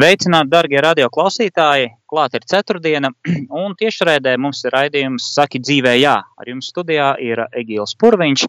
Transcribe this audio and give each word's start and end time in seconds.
Sveicināti, 0.00 0.48
darbie 0.48 0.78
radioklausītāji! 0.80 1.88
Klāt 2.08 2.32
ir 2.38 2.44
ceturtdiena, 2.48 3.10
un 3.62 3.74
tiešraidē 3.76 4.32
mums 4.40 4.62
ir 4.64 4.72
raidījums 4.72 5.26
Saki 5.34 5.58
dzīvē, 5.60 5.92
jā. 6.00 6.14
Ar 6.40 6.48
jums 6.48 6.70
studijā 6.72 7.10
ir 7.20 7.42
Egīls 7.60 7.92
Purviņš, 8.00 8.46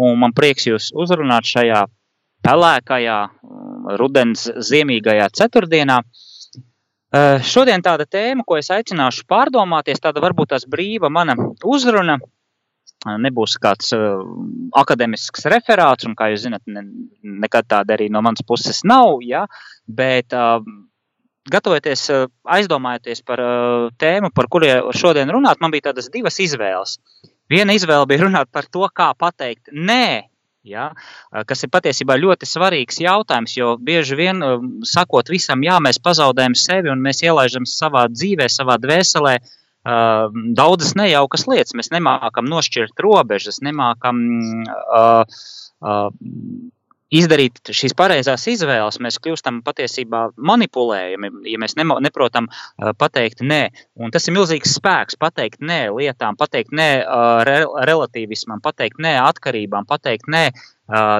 un 0.00 0.16
man 0.22 0.32
prieks 0.32 0.64
jūs 0.64 0.86
uzrunāt 0.96 1.44
šajā 1.44 1.82
pelēkajā, 2.48 3.16
mm, 3.28 3.90
rudens 4.00 4.46
ziemīgajā 4.70 5.26
ceturtdienā. 5.42 5.98
Šodien 7.52 7.84
tāda 7.84 8.08
tēma, 8.08 8.46
ko 8.48 8.56
es 8.56 8.72
aicināšu 8.72 9.26
pārdomāties, 9.28 10.00
tāda 10.00 10.24
varbūt 10.24 10.54
tās 10.54 10.64
brīva 10.64 11.12
mana 11.12 11.36
uzruna, 11.68 12.16
nebūs 13.04 13.58
kāds 13.60 13.92
uh, 13.92 14.24
akadēmisks 14.80 15.44
referāts, 15.52 16.08
un, 16.08 16.16
kā 16.16 16.30
jūs 16.32 16.46
zinat, 16.46 16.64
ne, 16.64 16.86
nekad 17.44 17.68
tāda 17.68 17.98
arī 17.98 18.08
no 18.08 18.24
manas 18.24 18.40
puses 18.48 18.80
nav. 18.88 19.18
Ja? 19.20 19.44
Bet 19.84 20.32
uh, 20.32 20.64
gatavoties, 21.50 22.06
aizdomājoties 22.56 23.24
par 23.26 23.42
tēmu, 24.00 24.30
par 24.34 24.48
kuriem 24.52 24.92
šodien 24.96 25.32
runāt, 25.32 25.60
man 25.60 25.74
bija 25.74 25.90
tādas 25.90 26.10
divas 26.12 26.40
izvēles. 26.40 26.98
Viena 27.52 27.74
izvēle 27.76 28.06
bija 28.08 28.24
runāt 28.24 28.52
par 28.52 28.68
to, 28.72 28.86
kā 28.88 29.10
pateikt 29.18 29.68
nē, 29.72 30.30
ja, 30.64 30.90
kas 31.48 31.66
ir 31.66 31.72
patiesībā 31.74 32.16
ļoti 32.20 32.48
svarīgs 32.48 33.02
jautājums, 33.04 33.56
jo 33.58 33.74
bieži 33.76 34.16
vien 34.16 34.40
sakot 34.88 35.28
visam, 35.28 35.62
jā, 35.66 35.76
mēs 35.84 36.00
pazaudējam 36.00 36.56
sevi 36.56 36.92
un 36.92 37.04
mēs 37.04 37.20
ielaižam 37.26 37.68
savā 37.68 38.06
dzīvē, 38.12 38.48
savā 38.48 38.78
dvēselē 38.80 39.36
daudzas 40.56 40.94
nejaukas 40.96 41.46
lietas. 41.50 41.74
Mēs 41.76 41.90
nemākam 41.92 42.48
nošķirt 42.48 43.00
robežas, 43.04 43.60
nemākam 43.60 44.22
uh, 44.64 45.24
uh, 45.84 46.08
izdarīt 47.14 47.72
šīs 47.74 47.94
pareizās 47.98 48.46
izvēles, 48.50 49.00
mēs 49.02 49.20
kļūstam 49.22 49.62
patiesībā 49.66 50.26
manipulējami, 50.36 51.30
ja 51.52 51.60
mēs 51.62 51.76
nemo, 51.78 51.98
neprotam 52.04 52.48
uh, 52.50 52.92
pateikt 52.98 53.44
nē. 53.46 53.62
Un 54.00 54.14
tas 54.14 54.28
ir 54.28 54.36
milzīgs 54.36 54.76
spēks 54.78 55.18
pateikt 55.20 55.62
nē 55.64 55.86
lietām, 55.94 56.38
pateikt 56.40 56.74
nē 56.74 56.90
uh, 57.02 57.42
re, 57.46 57.60
relativismam, 57.90 58.62
pateikt 58.64 59.02
nē 59.02 59.18
atkarībām, 59.24 59.88
pateikt 59.90 60.30
nē 60.30 60.48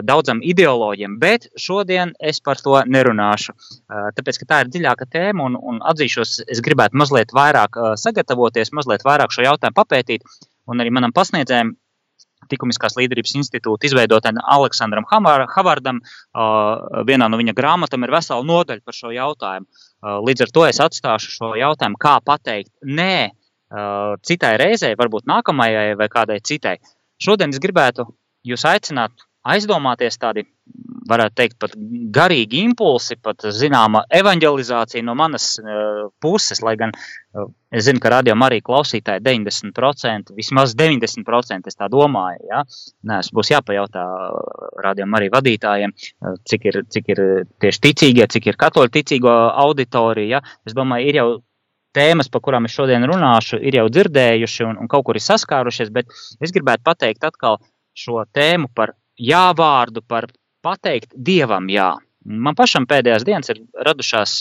daudzam 0.04 0.42
ideoloģiem, 0.44 1.16
bet 1.20 1.46
šodien 1.56 2.12
es 2.20 2.40
par 2.44 2.60
to 2.60 2.76
nerunāšu. 2.84 3.54
Tāpēc, 3.88 4.38
ka 4.42 4.48
tā 4.50 4.58
ir 4.60 4.72
dziļāka 4.74 5.06
tēma 5.08 5.46
un, 5.48 5.56
un 5.56 5.78
atzīšos, 5.80 6.42
es 6.52 6.60
gribētu 6.64 6.98
mazliet 7.00 7.32
vairāk 7.32 7.78
sagatavoties, 8.00 8.74
mazliet 8.76 9.06
vairāk 9.06 9.32
šo 9.32 9.46
jautājumu 9.46 9.78
papētīt. 9.78 10.28
Un 10.68 10.80
arī 10.80 10.92
manam 10.92 11.12
pasniedzējam 11.16 11.74
Likumiskās 12.52 12.96
līderības 12.98 13.34
institūta 13.40 13.88
izveidotājam 13.88 14.42
Aleksandram 14.42 15.06
Havardam. 15.08 16.00
Vienā 17.08 17.28
no 17.30 17.40
viņa 17.40 17.54
grāmatām 17.56 18.04
ir 18.04 18.12
vesela 18.14 18.44
nodaļa 18.44 18.84
par 18.84 18.94
šo 18.96 19.12
jautājumu. 19.14 19.66
Līdz 20.28 20.46
ar 20.46 20.52
to 20.54 20.66
es 20.68 20.80
atstāšu 20.84 21.32
šo 21.38 21.52
jautājumu, 21.58 22.00
kā 22.00 22.18
pateikt 22.24 22.72
nē 22.84 23.30
citai 24.22 24.56
reizei, 24.60 24.94
varbūt 24.98 25.26
nākamajai 25.26 25.94
vai 25.98 26.08
kādai 26.12 26.38
citai. 26.44 26.76
Šodien 27.18 27.50
es 27.54 27.62
gribētu 27.62 28.06
jūs 28.46 28.66
aicināt 28.68 29.24
aizdomāties 29.44 30.18
tādi 30.20 30.46
varētu 31.08 31.36
teikt, 31.36 31.56
pat 31.60 31.74
garīgi 32.14 32.62
impulsi, 32.64 33.16
pat 33.20 33.44
zināma 33.52 34.04
evanģelizācija 34.14 35.04
no 35.04 35.14
manas 35.18 35.50
uh, 35.60 36.06
puses, 36.22 36.62
lai 36.64 36.74
gan 36.80 36.94
uh, 36.94 37.50
es 37.74 37.84
zinu, 37.88 38.00
ka 38.00 38.12
radījumā 38.14 38.48
arī 38.48 38.62
klausītāji 38.64 39.20
90%, 39.26 40.32
vismaz 40.38 40.72
90% 40.80 41.68
es 41.68 41.76
tā 41.76 41.90
domāju, 41.92 42.40
ja? 42.48 42.62
Nē, 43.10 43.20
es 43.20 43.28
būs 43.36 43.52
jāpajautā 43.52 44.04
radījumā 44.86 45.20
arī 45.20 45.30
vadītājiem, 45.34 45.92
uh, 45.92 46.38
cik 46.48 46.68
ir, 46.70 46.80
cik 46.96 47.12
ir 47.12 47.24
tieši 47.60 47.84
ticīgie, 47.88 48.28
cik 48.36 48.52
ir 48.52 48.60
katoļu 48.64 48.94
ticīgo 48.96 49.34
auditorija, 49.66 50.38
ja? 50.38 50.58
Es 50.64 50.76
domāju, 50.76 51.12
ir 51.12 51.20
jau 51.20 51.28
tēmas, 51.94 52.32
par 52.32 52.42
kurām 52.42 52.64
es 52.66 52.74
šodien 52.74 53.04
runāšu, 53.06 53.60
ir 53.60 53.76
jau 53.82 53.86
dzirdējuši 53.92 54.68
un, 54.70 54.80
un 54.82 54.90
kaut 54.90 55.04
kur 55.06 55.20
ir 55.20 55.28
saskārušies, 55.28 55.92
bet 55.94 56.08
es 56.40 56.54
gribētu 56.54 56.82
pateikt 56.88 57.28
atkal 57.28 57.60
šo 57.94 58.24
tēmu 58.34 58.72
par 58.74 58.96
jā 59.20 59.46
vārdu, 59.56 60.02
par 60.06 60.28
pateikt 60.64 61.12
dievam 61.14 61.68
jā. 61.70 61.94
Man 62.24 62.56
pašam 62.56 62.86
pēdējās 62.88 63.26
dienas 63.26 63.52
ir 63.52 63.60
radušās 63.84 64.38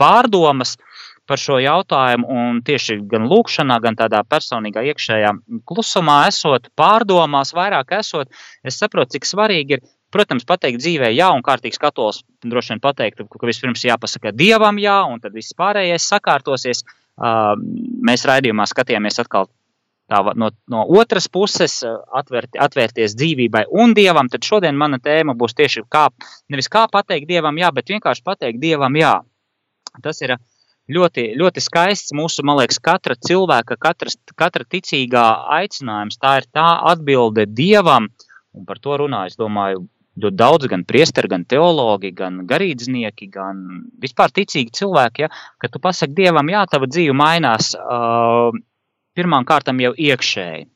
pārdomas 0.00 0.76
par 1.24 1.40
šo 1.40 1.56
jautājumu, 1.62 2.28
un 2.28 2.60
tieši 2.64 2.98
gan 3.08 3.24
lūkšanā, 3.30 3.78
gan 3.80 3.96
tādā 3.96 4.20
personīgā 4.28 4.82
iekšējā 4.90 5.30
klusumā, 5.64 6.18
esot 6.28 6.68
pārdomās, 6.76 7.54
vairāk 7.56 7.94
esot, 7.96 8.28
es 8.64 8.76
saprotu, 8.76 9.16
cik 9.16 9.28
svarīgi 9.28 9.78
ir, 9.78 9.84
protams, 10.12 10.44
pateikt 10.44 10.82
dzīvē 10.82 11.08
jā, 11.14 11.30
un 11.32 11.40
kārtīgs 11.42 11.80
katols 11.80 12.20
droši 12.44 12.74
vien 12.74 12.84
pateikt, 12.84 13.24
ka 13.24 13.48
vispirms 13.48 13.86
jāpasaka 13.88 14.34
dievam 14.36 14.78
jā, 14.82 14.98
un 15.08 15.24
tad 15.24 15.32
viss 15.32 15.56
pārējais 15.56 16.10
sakārtosies. 16.12 16.84
Mēs 18.04 18.26
raidījumā 18.28 18.66
skatījāmies 18.68 19.22
atkal 19.22 19.48
tā, 20.10 20.20
no, 20.36 20.50
no 20.70 20.84
otras 21.00 21.28
puses 21.32 21.80
eh, 21.86 21.94
atvērt, 22.20 22.56
atvērties 22.60 23.16
dzīvībai 23.18 23.66
un 23.82 23.94
dievam, 23.96 24.28
tad 24.32 24.46
šodien 24.46 24.76
mana 24.78 25.00
tēma 25.02 25.36
būs 25.38 25.56
tieši 25.58 25.84
kā, 25.92 26.08
nevis 26.52 26.70
kā 26.72 26.86
pateikt 26.92 27.28
dievam 27.30 27.58
jā, 27.60 27.70
bet 27.74 27.94
vienkārši 27.94 28.26
pateikt 28.26 28.60
dievam 28.62 28.98
jā. 29.00 29.14
Tas 30.02 30.20
ir 30.24 30.36
ļoti, 30.90 31.30
ļoti 31.38 31.62
skaists 31.62 32.14
mūsu, 32.16 32.44
man 32.46 32.58
liekas, 32.60 32.80
katra 32.82 33.16
cilvēka, 33.16 33.78
katras, 33.80 34.18
katra 34.36 34.66
ticīgā 34.68 35.24
aicinājums. 35.60 36.18
Tā 36.20 36.38
ir 36.42 36.48
tā 36.52 36.66
atbilde 36.90 37.46
dievam, 37.46 38.10
un 38.54 38.66
par 38.68 38.82
to 38.82 38.98
runā, 39.04 39.24
es 39.30 39.38
domāju, 39.40 39.86
ļoti 40.20 40.38
daudz 40.38 40.68
gan 40.70 40.84
priesteri, 40.86 41.30
gan 41.30 41.46
teologi, 41.48 42.12
gan 42.14 42.44
garīdznieki, 42.50 43.30
gan 43.34 43.64
vispār 44.02 44.34
ticīgi 44.34 44.74
cilvēki, 44.78 45.24
ja, 45.24 45.30
ka 45.58 45.70
tu 45.70 45.80
pasaki 45.82 46.14
dievam, 46.14 46.50
jā, 46.52 46.62
tava 46.70 46.90
dzīve 46.90 47.16
mainās. 47.18 47.72
Uh, 47.78 48.54
pirmām 49.16 49.46
kārtām 49.48 49.80
jau 49.82 49.92
iekšēji. 49.96 50.66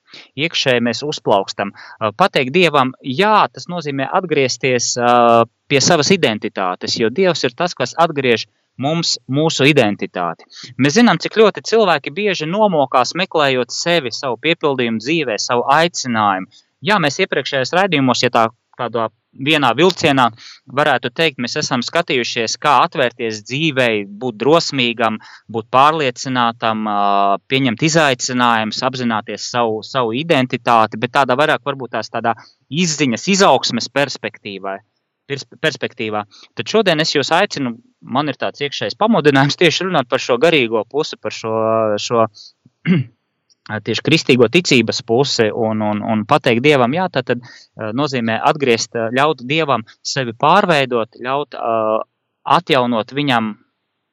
Iekšēji 0.41 0.85
mēs 0.85 1.03
uzplaukstam. 1.05 1.75
Pateikt 2.17 2.55
Dievam, 2.55 2.95
jā, 3.05 3.45
tas 3.53 3.69
nozīmē 3.69 4.07
atgriezties 4.19 4.95
pie 5.69 5.81
savas 5.85 6.13
identitātes, 6.15 6.97
jo 6.97 7.11
Dievs 7.13 7.45
ir 7.45 7.53
tas, 7.59 7.77
kas 7.77 7.93
atgriež 7.99 8.47
mums 8.79 9.17
mūsu 9.29 9.67
identitāti. 9.69 10.47
Mēs 10.79 10.97
zinām, 10.97 11.19
cik 11.21 11.37
ļoti 11.41 11.65
cilvēki 11.67 12.15
bieži 12.15 12.49
nomokās 12.49 13.13
meklējot 13.19 13.75
sevi, 13.75 14.15
savu 14.15 14.39
piepildījumu 14.47 15.03
dzīvē, 15.03 15.37
savu 15.43 15.67
aicinājumu. 15.75 16.49
Jā, 16.87 17.01
mēs 17.03 17.19
iepriekšējos 17.25 17.75
raidījumos, 17.75 18.23
ja 18.23 18.31
tā 18.31 18.47
kādā 18.79 19.09
vienā 19.33 19.71
vilcienā 19.77 20.29
varētu 20.79 21.11
teikt, 21.15 21.41
mēs 21.43 21.57
esam 21.61 21.83
skatījušies, 21.85 22.57
kā 22.63 22.75
atvērties 22.87 23.43
dzīvei, 23.47 24.05
būt 24.21 24.39
drosmīgam, 24.41 25.19
būt 25.53 25.69
pārliecinātam, 25.75 26.87
pieņemt 27.51 27.85
izaicinājumus, 27.91 28.83
apzināties 28.89 29.51
savu, 29.53 29.83
savu 29.87 30.15
identitāti, 30.19 31.01
bet 31.01 31.15
tādā 31.19 31.37
vairāk 31.39 31.65
varbūt 31.67 31.97
tās 31.99 32.11
tādā 32.13 32.35
izziņas, 32.69 33.29
izaugsmes 33.37 33.91
perspektīvai. 33.93 34.79
Perspektīvā. 35.61 36.23
Tad 36.57 36.71
šodien 36.73 37.05
es 37.05 37.11
jūs 37.13 37.29
aicinu, 37.37 37.75
man 38.01 38.33
ir 38.33 38.39
tāds 38.41 38.63
iekšējs 38.65 38.97
pamudinājums 38.97 39.59
tieši 39.61 39.85
runāt 39.85 40.09
par 40.09 40.23
šo 40.25 40.39
garīgo 40.41 40.87
pusi, 40.89 41.19
par 41.21 41.37
šo, 41.37 41.53
šo 42.01 42.25
tieši 43.69 44.05
kristīgo 44.05 44.49
ticības 44.53 45.03
pusi 45.07 45.49
un, 45.53 45.83
un, 45.85 46.03
un 46.03 46.25
pateikt 46.29 46.65
dievam, 46.65 46.95
jā, 46.97 47.09
tad, 47.13 47.29
tad 47.29 47.95
nozīmē 47.97 48.39
atgriezt, 48.51 48.97
ļaut 49.15 49.45
dievam 49.49 49.85
sevi 50.01 50.33
pārveidot, 50.33 51.21
ļaut 51.25 51.57
uh, 51.59 51.99
atjaunot 52.59 53.13
viņam 53.13 53.57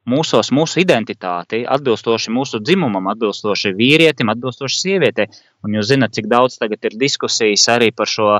mūsos, 0.10 0.52
mūsu 0.54 0.81
identitāti, 0.84 1.63
atbilstoši 1.66 2.34
mūsu 2.34 2.60
dzimumam, 2.62 3.07
atbilstoši 3.13 3.74
vīrietim, 3.78 4.30
atbilstoši 4.34 4.80
sievietei. 4.81 5.28
Un 5.66 5.78
jūs 5.78 5.90
zināt, 5.90 6.13
cik 6.18 6.30
daudz 6.30 6.60
tagad 6.62 6.86
ir 6.86 6.98
diskusijas 7.01 7.66
arī 7.74 7.90
par 7.96 8.10
šo 8.10 8.36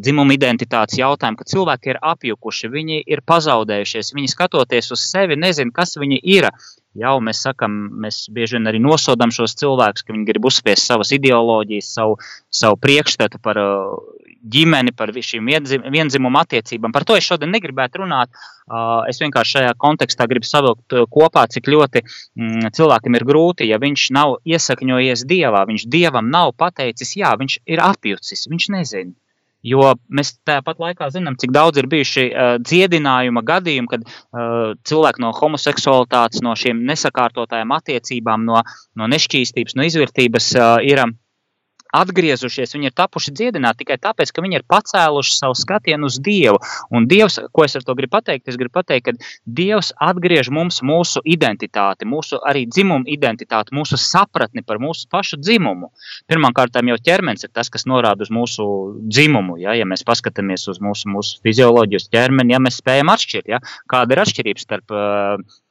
dzimumu 0.00 0.32
identitātes 0.36 0.96
jautājumu, 1.00 1.40
ka 1.40 1.48
cilvēki 1.52 1.92
ir 1.92 2.00
apjukuši, 2.12 2.72
viņi 2.72 3.02
ir 3.04 3.24
pazaudējušies, 3.28 4.14
viņi 4.16 4.32
skatoties 4.32 4.92
uz 4.96 5.04
sevi, 5.10 5.36
nezina, 5.36 5.74
kas 5.76 5.98
viņi 6.00 6.22
ir. 6.36 6.48
Jau 6.98 7.20
mēs 7.22 7.44
sakām, 7.44 7.74
mēs 8.02 8.24
bieži 8.34 8.56
vien 8.56 8.66
arī 8.66 8.80
nosodām 8.82 9.30
šos 9.30 9.54
cilvēkus, 9.60 10.02
ka 10.02 10.14
viņi 10.14 10.26
grib 10.26 10.48
uzspiest 10.50 10.88
savas 10.90 11.12
ideoloģijas, 11.14 11.90
savu, 11.94 12.16
savu 12.50 12.80
priekšstatu 12.82 13.38
par 13.44 13.60
ģimeni, 14.40 14.90
par 14.96 15.12
šīm 15.14 15.46
vienzimuma 15.92 16.42
attiecībām. 16.42 16.90
Par 16.90 17.06
to 17.06 17.14
es 17.14 17.28
šodien 17.28 17.52
negribētu 17.54 18.02
runāt. 18.02 18.34
Es 19.10 19.22
vienkārši 19.22 19.58
šajā 19.58 19.72
kontekstā 19.78 20.26
gribu 20.30 20.48
savilkt 20.48 20.98
kopā, 21.14 21.46
cik 21.52 21.70
ļoti 21.70 22.02
mm, 22.02 22.74
cilvēkam 22.74 23.18
ir 23.18 23.26
grūti, 23.28 23.70
ja 23.70 23.78
viņš 23.82 24.10
nav 24.16 24.38
iesakņojies 24.48 25.26
dievā, 25.30 25.62
viņš 25.70 25.86
dievam 25.94 26.30
nav 26.32 26.56
pateicis, 26.58 27.14
jā, 27.22 27.34
viņš 27.38 27.60
ir 27.70 27.86
apjucis, 27.86 28.48
viņš 28.50 28.70
nezina. 28.74 29.14
Jo 29.66 29.92
mēs 30.08 30.32
tāpat 30.48 30.78
laikā 30.80 31.10
zinām, 31.12 31.36
cik 31.40 31.52
daudz 31.52 31.80
ir 31.80 31.88
bijuši 31.90 32.26
uh, 32.30 32.52
dziedinājuma 32.64 33.42
gadījumi, 33.44 33.90
kad 33.90 34.06
uh, 34.08 34.72
cilvēki 34.88 35.20
no 35.20 35.34
homoseksualitātes, 35.36 36.40
no 36.44 36.54
šīm 36.56 36.80
nesakārtotajām 36.88 37.74
attiecībām, 37.76 38.46
no, 38.48 38.62
no 38.96 39.10
nešķīstības, 39.12 39.76
no 39.76 39.84
izvērtības 39.88 40.54
uh, 40.56 40.78
ir 40.86 41.04
atgriezušies, 41.96 42.74
viņi 42.76 42.90
ir 42.90 42.96
tapuši 42.96 43.34
dziedināti 43.36 43.84
tikai 43.84 43.98
tāpēc, 44.02 44.32
ka 44.32 44.44
viņi 44.44 44.60
ir 44.60 44.66
pacēluši 44.70 45.36
savu 45.36 45.56
skatienu 45.58 46.10
uz 46.10 46.18
Dievu. 46.22 46.60
Un 46.94 47.08
Dievs, 47.10 47.40
ko 47.52 47.64
es 47.66 47.76
ar 47.78 47.86
to 47.86 47.96
gribu 47.98 48.16
pateikt, 48.18 48.48
es 48.50 48.58
gribu 48.60 48.78
pateikt, 48.80 49.08
ka 49.10 49.30
Dievs 49.46 49.92
atgriež 50.00 50.50
mums 50.54 50.80
mūsu 50.86 51.22
identitāti, 51.24 52.08
mūsu 52.08 52.40
arī 52.46 52.66
dzimumu 52.70 53.08
identitāti, 53.10 53.74
mūsu 53.76 53.98
sapratni 54.00 54.64
par 54.66 54.80
mūsu 54.82 55.08
pašu 55.10 55.40
dzimumu. 55.40 55.90
Pirmkārt, 56.30 56.78
jau 56.90 56.98
ķermenis 57.06 57.46
ir 57.46 57.52
tas, 57.54 57.70
kas 57.70 57.86
norāda 57.86 58.26
uz 58.26 58.32
mūsu 58.34 58.66
dzimumu. 59.06 59.58
Ja, 59.60 59.74
ja 59.78 59.86
mēs 59.88 60.04
paskatāmies 60.06 60.66
uz 60.70 60.80
mūsu, 60.82 61.10
mūsu 61.12 61.38
fizioloģiju, 61.46 62.06
ķermeni, 62.12 62.54
ja 62.54 62.60
mēs 62.62 62.80
spējam 62.80 63.12
atšķirt, 63.12 63.50
ja, 63.50 63.60
kāda 63.90 64.16
ir 64.16 64.22
atšķirība 64.24 64.62
starp, 64.62 64.96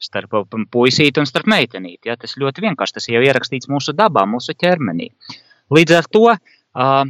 starp 0.03 0.39
puisīti 0.71 1.21
un 1.21 1.29
starp 1.29 1.49
meitenīti. 1.51 2.09
Ja, 2.09 2.17
tas 2.19 2.37
ļoti 2.39 2.65
vienkārši, 2.69 2.97
tas 2.99 3.09
jau 3.11 3.21
ierakstīts 3.23 3.71
mūsu 3.71 3.95
dabā, 3.97 4.25
mūsu 4.29 4.55
ķermenī. 4.59 5.11
Līdz 5.69 5.95
ar 5.99 6.07
to 6.09 6.25
uh, 6.33 7.03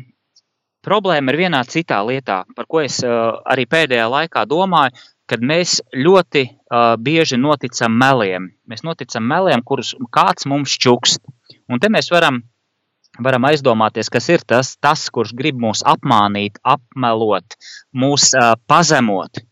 problēma 0.86 1.32
ir 1.32 1.40
vienā 1.46 1.64
citā 1.68 2.02
lietā, 2.04 2.44
par 2.56 2.68
ko 2.68 2.84
es 2.84 3.00
uh, 3.06 3.40
arī 3.48 3.66
pēdējā 3.70 4.08
laikā 4.12 4.46
domāju, 4.50 4.96
kad 5.30 5.44
mēs 5.46 5.80
ļoti 5.94 6.44
uh, 6.50 6.96
bieži 7.00 7.38
noticam 7.40 7.94
meliem. 7.96 8.50
Mēs 8.68 8.84
noticam 8.84 9.28
meliem, 9.30 9.64
kurus 9.64 9.94
kāds 10.12 10.48
mums 10.50 10.74
čukst. 10.82 11.22
Un 11.70 11.80
te 11.80 11.92
mēs 11.94 12.10
varam, 12.12 12.42
varam 13.22 13.46
aizdomāties, 13.52 14.10
kas 14.10 14.30
ir 14.34 14.44
tas, 14.48 14.74
tas 14.82 15.06
kurš 15.14 15.36
grib 15.38 15.60
mūs 15.62 15.86
apmānīt, 15.86 16.58
apmelot, 16.66 17.60
mūs 17.94 18.32
uh, 18.34 18.56
pazemot. 18.68 19.44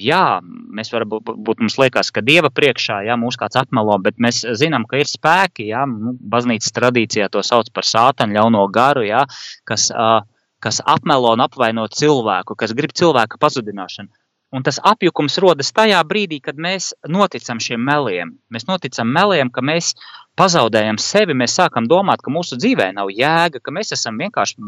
Jā, 0.00 0.40
mēs 0.44 0.90
varam 0.94 1.10
būt, 1.20 1.60
mums 1.60 1.76
liekas, 1.78 2.10
ka 2.14 2.22
Dieva 2.24 2.50
priekšā, 2.54 3.02
jā, 3.08 3.16
mūs 3.20 3.38
kāds 3.40 3.58
apmelo, 3.60 3.96
bet 4.02 4.18
mēs 4.22 4.42
zinām, 4.58 4.86
ka 4.90 5.00
ir 5.00 5.10
spēki, 5.10 5.68
jā, 5.70 5.84
nu, 5.90 6.14
baznīcas 6.18 6.74
tradīcijā 6.76 7.30
to 7.32 7.42
sauc 7.46 7.70
par 7.74 7.86
sātanu 7.88 8.38
ļauno 8.38 8.64
garu, 8.74 9.04
jā, 9.06 9.24
kas, 9.68 9.90
uh, 9.94 10.22
kas 10.64 10.82
apmelo 10.84 11.34
un 11.36 11.44
apvaino 11.44 11.86
cilvēku, 11.90 12.56
kas 12.58 12.74
grib 12.76 12.94
cilvēka 12.96 13.40
pazudināšanu. 13.40 14.12
Un 14.54 14.62
tas 14.62 14.78
apjukums 14.86 15.40
rodas 15.42 15.72
tajā 15.74 15.98
brīdī, 16.06 16.38
kad 16.38 16.54
mēs 16.54 16.92
noticam 17.10 17.58
šiem 17.58 17.82
meliem. 17.82 18.36
Mēs 18.54 18.68
noticam 18.68 19.08
meliem, 19.10 19.50
ka 19.50 19.64
mēs 19.66 19.96
pazaudējam 20.38 21.00
sevi, 21.02 21.34
mēs 21.34 21.56
sākam 21.58 21.88
domāt, 21.90 22.22
ka 22.22 22.30
mūsu 22.30 22.60
dzīvē 22.62 22.92
nav 22.94 23.10
jēga, 23.10 23.58
ka 23.58 23.74
mēs 23.74 23.90
esam 23.98 24.20
vienkārši 24.22 24.62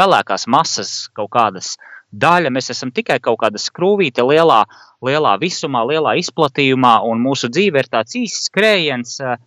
pelēkās 0.00 0.48
masas 0.48 0.94
kaut 1.12 1.28
kādas 1.36 1.74
uh, 1.76 1.95
daļa. 2.12 2.52
Mēs 2.54 2.70
esam 2.74 2.92
tikai 2.94 3.18
kaut 3.22 3.40
kāda 3.42 3.60
skrūvīte 3.60 4.24
lielā, 4.26 4.64
lielā 5.04 5.36
visumā, 5.42 5.84
lielā 5.88 6.16
izplatījumā, 6.22 6.98
un 7.06 7.22
mūsu 7.24 7.50
dzīve 7.52 7.82
ir 7.82 7.92
tāds 7.92 8.16
īsts 8.18 8.50
skrējiens, 8.50 9.20
eh, 9.20 9.38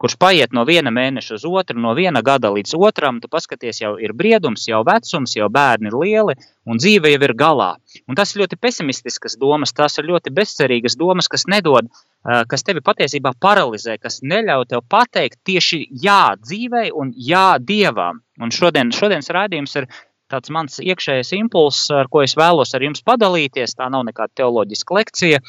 kurš 0.00 0.14
paiet 0.16 0.54
no 0.56 0.62
viena 0.64 0.88
mēneša 0.88 1.34
uz 1.36 1.42
otru, 1.44 1.76
no 1.76 1.92
viena 1.94 2.22
gada 2.24 2.48
līdz 2.48 2.72
otram. 2.80 3.20
Tu 3.20 3.28
paskaties, 3.28 3.82
jau 3.82 3.98
ir 4.00 4.14
briedums, 4.16 4.64
jau 4.68 4.80
vecums, 4.88 5.36
jau 5.36 5.50
bērni 5.52 5.90
ir 5.90 5.98
lieli, 6.00 6.34
un 6.64 6.80
dzīve 6.80 7.12
jau 7.12 7.20
ir 7.28 7.34
galā. 7.36 7.74
Un 8.08 8.16
tas 8.16 8.32
ir 8.32 8.42
ļoti 8.42 8.56
pesimistiskas 8.56 9.36
domas, 9.36 9.74
tās 9.76 9.98
ir 9.98 10.08
ļoti 10.08 10.32
bezcerīgas 10.32 10.96
domas, 10.96 11.28
kas 11.28 11.44
nedod, 11.44 11.84
eh, 11.84 12.44
kas 12.48 12.62
tevi 12.62 12.80
patiesībā 12.80 13.34
paralizē, 13.36 14.00
kas 14.00 14.22
neļauj 14.22 14.68
tev 14.68 14.80
pateikt 14.88 15.44
tieši 15.44 15.88
jā 15.92 16.36
dzīvei 16.40 16.90
un 16.94 17.12
jā 17.12 17.58
dievam. 17.60 18.22
Un 18.40 18.48
šodien, 18.50 18.90
šodienas 18.90 19.28
rādījums 19.28 19.76
ir 19.76 19.86
tāds 20.34 20.52
mans 20.54 20.80
iekšējais 20.82 21.32
impulss, 21.38 21.86
ar 21.94 22.10
ko 22.10 22.24
es 22.26 22.34
vēlos 22.38 22.74
ar 22.74 22.84
jums 22.84 23.04
padalīties. 23.06 23.76
Tā 23.78 23.88
nav 23.92 24.04
nekāda 24.08 24.42
teoloģiska 24.42 24.98
lekcija. 24.98 25.40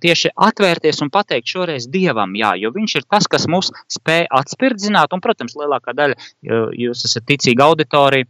Tieši 0.00 0.32
atvērties 0.48 1.04
un 1.04 1.12
pateikt 1.12 1.52
šoreiz 1.52 1.90
Dievam, 1.92 2.34
jā, 2.38 2.54
jo 2.60 2.72
Viņš 2.76 2.96
ir 3.00 3.06
tas, 3.08 3.26
kas 3.30 3.48
mūs 3.50 3.72
spēj 3.92 4.26
atspirdzināt. 4.40 5.14
Un, 5.16 5.24
protams, 5.24 5.56
lielākā 5.58 5.96
daļa 5.96 6.16
jūs 6.76 7.06
esat 7.08 7.28
ticīga 7.28 7.70
auditorija. 7.70 8.28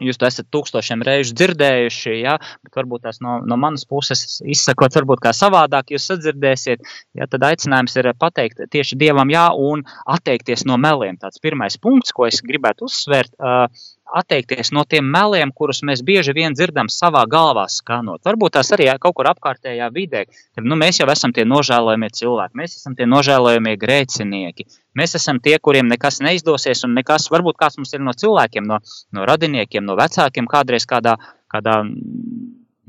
Jūs 0.00 0.16
to 0.16 0.24
esat 0.24 0.46
tūkstošiem 0.48 1.02
reižu 1.04 1.34
dzirdējuši, 1.36 2.12
ja, 2.22 2.38
bet 2.64 2.78
varbūt 2.78 3.02
tās 3.04 3.18
no, 3.20 3.34
no 3.44 3.58
manas 3.60 3.84
puses 3.84 4.38
izsakot, 4.40 4.94
varbūt 4.96 5.20
kā 5.26 5.34
savādāk 5.36 5.92
jūs 5.92 6.06
sadzirdēsiet. 6.08 6.86
Ja, 7.20 7.28
tad 7.28 7.44
aicinājums 7.50 7.98
ir 8.00 8.08
pateikt 8.16 8.64
tieši 8.72 8.96
Dievam 8.96 9.28
jā 9.28 9.50
un 9.52 9.84
atteikties 10.08 10.64
no 10.64 10.80
meliem. 10.80 11.20
Tāds 11.20 11.42
pirmais 11.44 11.76
punkts, 11.76 12.16
ko 12.16 12.30
es 12.30 12.40
gribētu 12.40 12.88
uzsvērt. 12.88 13.36
Uh, 13.36 13.68
atteikties 14.16 14.72
no 14.74 14.84
tiem 14.88 15.06
meliem, 15.06 15.52
kurus 15.54 15.82
mēs 15.86 16.02
bieži 16.06 16.34
vien 16.36 16.54
dzirdam 16.56 16.90
savā 16.92 17.22
galvā 17.30 17.66
skanot. 17.70 18.22
Varbūt 18.26 18.56
tās 18.58 18.72
arī 18.76 18.88
kaut 19.02 19.16
kur 19.18 19.30
apkārtējā 19.30 19.90
vidē, 19.94 20.24
kad 20.56 20.66
nu, 20.66 20.78
mēs 20.80 21.00
jau 21.00 21.08
esam 21.12 21.34
tie 21.36 21.46
nožēlojamie 21.48 22.10
cilvēki, 22.20 22.58
mēs 22.62 22.78
esam 22.80 22.96
tie 22.98 23.08
nožēlojamie 23.10 23.76
grēcinieki. 23.80 24.68
Mēs 24.98 25.14
esam 25.18 25.38
tie, 25.42 25.56
kuriem 25.62 25.90
nekas 25.90 26.20
neizdosies, 26.24 26.84
un 26.86 26.96
nekas, 26.98 27.28
varbūt 27.30 27.58
kāds 27.60 27.78
mums 27.78 27.94
ir 27.94 28.02
no 28.02 28.14
cilvēkiem, 28.16 28.66
no, 28.66 28.80
no 29.14 29.26
radiniekiem, 29.28 29.86
no 29.86 29.96
vecākiem, 30.00 30.50
kādreiz 30.50 30.88
kādā, 30.90 31.16
kādā 31.50 31.82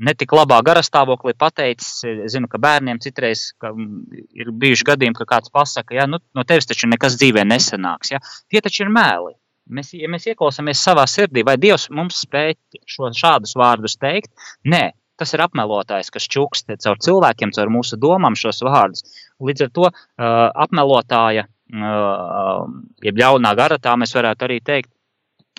netik 0.02 0.34
labā 0.34 0.58
garastāvoklī 0.66 1.34
pateicis. 1.38 2.02
Zinu, 2.32 2.50
ka 2.50 2.60
bērniem 2.62 3.00
citreiz 3.02 3.50
ka 3.62 3.72
ir 4.34 4.50
bijuši 4.64 4.88
gadījumi, 4.90 5.18
ka 5.20 5.28
kāds 5.36 5.52
pasaka, 5.54 5.94
ja 5.96 6.08
nu, 6.10 6.20
no 6.34 6.46
tevis 6.48 6.68
taču 6.70 6.90
nekas 6.90 7.18
dzīvē 7.20 7.46
nesanāks. 7.46 8.14
Ja? 8.14 8.22
Tie 8.50 8.62
taču 8.64 8.86
ir 8.86 8.92
mēli. 8.94 9.36
Mēs, 9.70 9.92
ja 9.94 10.08
mēs 10.10 10.26
ieklausāmies 10.26 10.82
savā 10.82 11.04
sirdī, 11.06 11.44
vai 11.46 11.54
Dievs 11.60 11.88
mums 11.94 12.24
spēj 12.24 12.56
šo, 12.88 13.12
šādus 13.14 13.54
vārdus 13.58 13.94
teikt, 14.00 14.32
nē, 14.66 14.90
tas 15.20 15.34
ir 15.36 15.42
apmelotājs, 15.44 16.10
kas 16.10 16.26
čukst 16.26 16.72
caur 16.82 16.98
cilvēkiem, 16.98 17.52
caur 17.54 17.70
mūsu 17.70 17.98
domām 18.00 18.36
šos 18.38 18.64
vārdus. 18.66 19.04
Līdz 19.42 19.66
ar 19.68 19.70
to 19.76 19.86
uh, 19.86 19.94
apmelotāja, 20.64 21.46
uh, 21.46 22.66
jeb 23.06 23.22
ļaunā 23.22 23.54
gara, 23.58 23.78
tā 23.78 23.94
mēs 24.00 24.16
varētu 24.18 24.48
arī 24.48 24.58
teikt, 24.64 24.90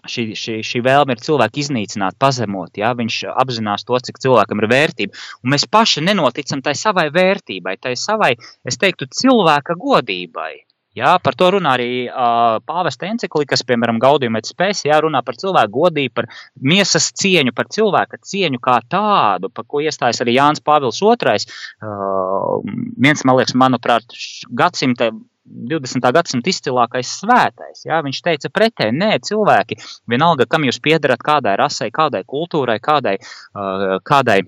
šī, 0.09 0.25
šī, 0.35 0.57
šī 0.67 0.83
vēlme 0.83 1.15
ir 1.15 1.23
cilvēku 1.23 1.61
iznīcināt, 1.63 2.17
pazemot. 2.19 2.75
Ja? 2.79 2.91
Viņš 2.97 3.21
apzinās 3.31 3.87
to, 3.87 3.99
cik 4.03 4.19
cilvēkam 4.23 4.63
ir 4.63 4.69
vērtība. 4.71 5.23
Un 5.43 5.55
mēs 5.55 5.67
paši 5.71 6.03
nenoticam 6.03 6.63
tai 6.65 6.75
savai 6.79 7.07
vērtībai, 7.13 7.77
tai 7.81 7.95
savai, 7.99 8.33
es 8.67 8.79
teiktu, 8.81 9.07
cilvēka 9.21 9.77
godībai. 9.79 10.53
Jā, 10.93 11.15
par 11.25 11.33
to 11.33 11.47
runā 11.55 11.73
arī 11.73 11.89
uh, 12.05 12.59
pāvesta 12.69 13.07
encyklikas, 13.09 13.63
piemēram, 13.65 13.97
Gaudījuma 14.01 14.43
spējas, 14.45 14.83
jā, 14.85 14.99
runā 15.01 15.23
par 15.25 15.39
cilvēku 15.41 15.73
godību, 15.73 16.13
par 16.19 16.27
miesas 16.61 17.09
cieņu, 17.17 17.53
par 17.57 17.71
cilvēka 17.73 18.21
cieņu 18.21 18.61
kā 18.61 18.77
tādu, 18.93 19.49
par 19.49 19.65
ko 19.65 19.81
iestājas 19.81 20.21
arī 20.21 20.37
Jānis 20.37 20.61
Pāvils 20.61 21.01
II. 21.01 21.57
Uh, 21.81 22.61
viens, 23.01 23.25
man 23.25 23.39
liekas, 23.39 23.57
manuprāt, 23.57 24.17
gadsimta 24.53 25.09
20. 25.43 26.05
gadsimta 26.15 26.51
izcilākais 26.53 27.17
svētais. 27.19 27.83
Jā, 27.87 27.99
viņš 28.05 28.21
teica, 28.23 28.51
pretēji, 28.53 28.95
nē, 28.95 29.17
cilvēki, 29.27 29.81
vienalga, 30.13 30.47
kam 30.49 30.69
jūs 30.69 30.79
piedarat, 30.83 31.25
kādai 31.25 31.57
rasei, 31.59 31.89
kādai 31.91 32.23
kultūrai, 32.29 32.77
kādai, 32.83 33.17
uh, 33.57 33.97
kādai 34.05 34.43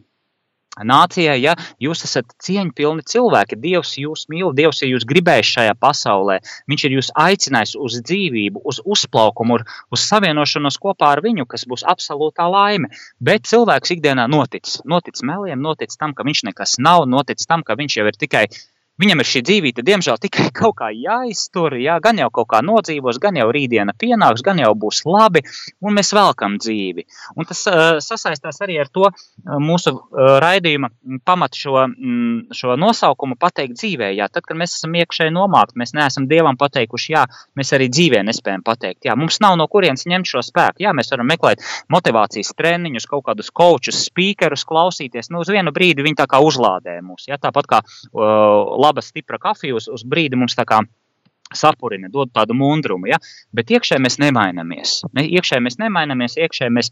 nācijai, 0.84 1.38
ja 1.44 1.56
jūs 1.82 2.04
esat 2.08 2.36
cieņpilni 2.44 3.06
cilvēki, 3.08 3.60
Dievs 3.62 3.96
jūs 4.02 4.26
mīl, 4.32 4.52
Dievs 4.56 4.84
ir 4.84 4.96
jūs 4.96 5.08
gribējis 5.08 5.54
šajā 5.56 5.76
pasaulē, 5.80 6.40
Viņš 6.72 6.86
ir 6.88 6.96
jūs 6.98 7.12
aicinājis 7.22 7.76
uz 7.80 7.98
dzīvību, 8.08 8.62
uz 8.66 8.82
uzplaukumu, 8.96 9.60
uz 9.94 10.06
savienošanos 10.10 10.80
kopā 10.82 11.14
ar 11.16 11.24
viņu, 11.26 11.48
kas 11.50 11.66
būs 11.70 11.86
absolūtā 11.88 12.48
laime. 12.52 12.92
Bet 13.22 13.46
cilvēks 13.50 13.96
ikdienā 13.98 14.28
notic, 14.32 14.70
notic 14.86 15.22
meliem, 15.24 15.62
notic 15.62 15.94
tam, 16.00 16.16
ka 16.18 16.26
viņš 16.28 16.46
nekas 16.50 16.80
nav, 16.82 17.06
notic 17.10 17.44
tam, 17.48 17.64
ka 17.64 17.78
viņš 17.80 18.00
jau 18.00 18.08
ir 18.10 18.18
tikai 18.26 18.46
Viņam 19.02 19.20
ir 19.20 19.28
šī 19.28 19.42
dzīvība, 19.44 19.84
diemžēl, 19.84 20.20
tikai 20.24 20.48
kaut 20.60 20.78
kā 20.80 20.88
jāiztur, 20.96 21.76
jā, 21.82 21.98
gan 22.04 22.20
jau 22.22 22.30
kaut 22.34 22.48
kā 22.54 22.62
nodzīvos, 22.64 23.20
gan 23.24 23.36
jau 23.36 23.50
rītdiena 23.52 23.92
pienāks, 24.00 24.44
gan 24.46 24.62
jau 24.62 24.72
būs 24.80 25.04
labi, 25.10 25.44
un 25.84 25.98
mēs 25.98 26.14
velkam 26.16 26.56
dzīvi. 26.64 27.04
Un 27.36 27.50
tas 27.50 27.66
uh, 27.68 27.84
sasaistās 28.04 28.62
arī 28.64 28.80
ar 28.80 28.92
to 28.96 29.10
uh, 29.10 29.58
mūsu 29.60 29.92
uh, 29.98 30.38
raidījuma 30.44 30.92
pamatu 31.28 31.60
šo, 31.60 31.76
mm, 31.92 32.56
šo 32.56 32.78
nosaukumu 32.80 33.36
pateikt 33.40 33.76
dzīvē. 33.82 34.14
Jā, 34.16 34.30
tad, 34.32 34.46
kad 34.48 34.60
mēs 34.60 34.78
esam 34.78 34.96
iekšēji 34.96 35.36
nomākti, 35.36 35.80
mēs 35.82 35.92
neesam 35.98 36.30
Dievam 36.32 36.56
pateikuši, 36.60 37.12
jā, 37.18 37.26
mēs 37.60 37.76
arī 37.76 37.90
dzīvē 37.92 38.24
nespējam 38.30 38.64
pateikt. 38.64 39.04
Jā, 39.10 39.18
mums 39.20 39.42
nav 39.44 39.58
no 39.60 39.68
kurienes 39.72 40.08
ņemt 40.08 40.32
šo 40.32 40.44
spēku. 40.46 40.86
Jā, 40.86 40.96
mēs 40.96 41.12
varam 41.12 41.28
meklēt 41.34 41.64
motivācijas 41.92 42.54
treniņus, 42.56 43.10
kaut 43.12 43.28
kādus 43.28 43.52
kočus, 43.52 44.06
speakerus, 44.08 44.64
klausīties. 44.68 45.30
Nu, 45.34 45.44
uz 45.44 45.52
vienu 45.52 45.76
brīdi 45.76 46.06
viņi 46.06 46.22
tā 46.24 46.30
kā 46.32 46.40
uzlādē 46.44 47.02
mūs. 47.04 47.28
Jā, 47.28 47.40
tāpat 47.42 47.70
kā 47.70 47.84
uh, 47.84 48.85
laba, 48.86 49.04
stipra 49.06 49.42
kafija 49.42 49.76
uz, 49.78 49.90
uz 49.92 50.06
brīdi 50.08 50.40
mums 50.40 50.58
tā 50.58 50.68
kā 50.70 50.84
sapurina, 51.54 52.10
dod 52.10 52.32
tādu 52.34 52.56
mundrumu, 52.58 53.10
ja? 53.10 53.20
bet 53.56 53.70
iekšēji 53.76 54.02
mēs 54.02 54.18
nemainamies. 54.22 54.96
Ne, 55.16 55.26
iekšēji 55.38 55.64
mēs 55.66 55.78
nemainamies, 55.82 56.38
iekšēji 56.42 56.74
mēs, 56.74 56.92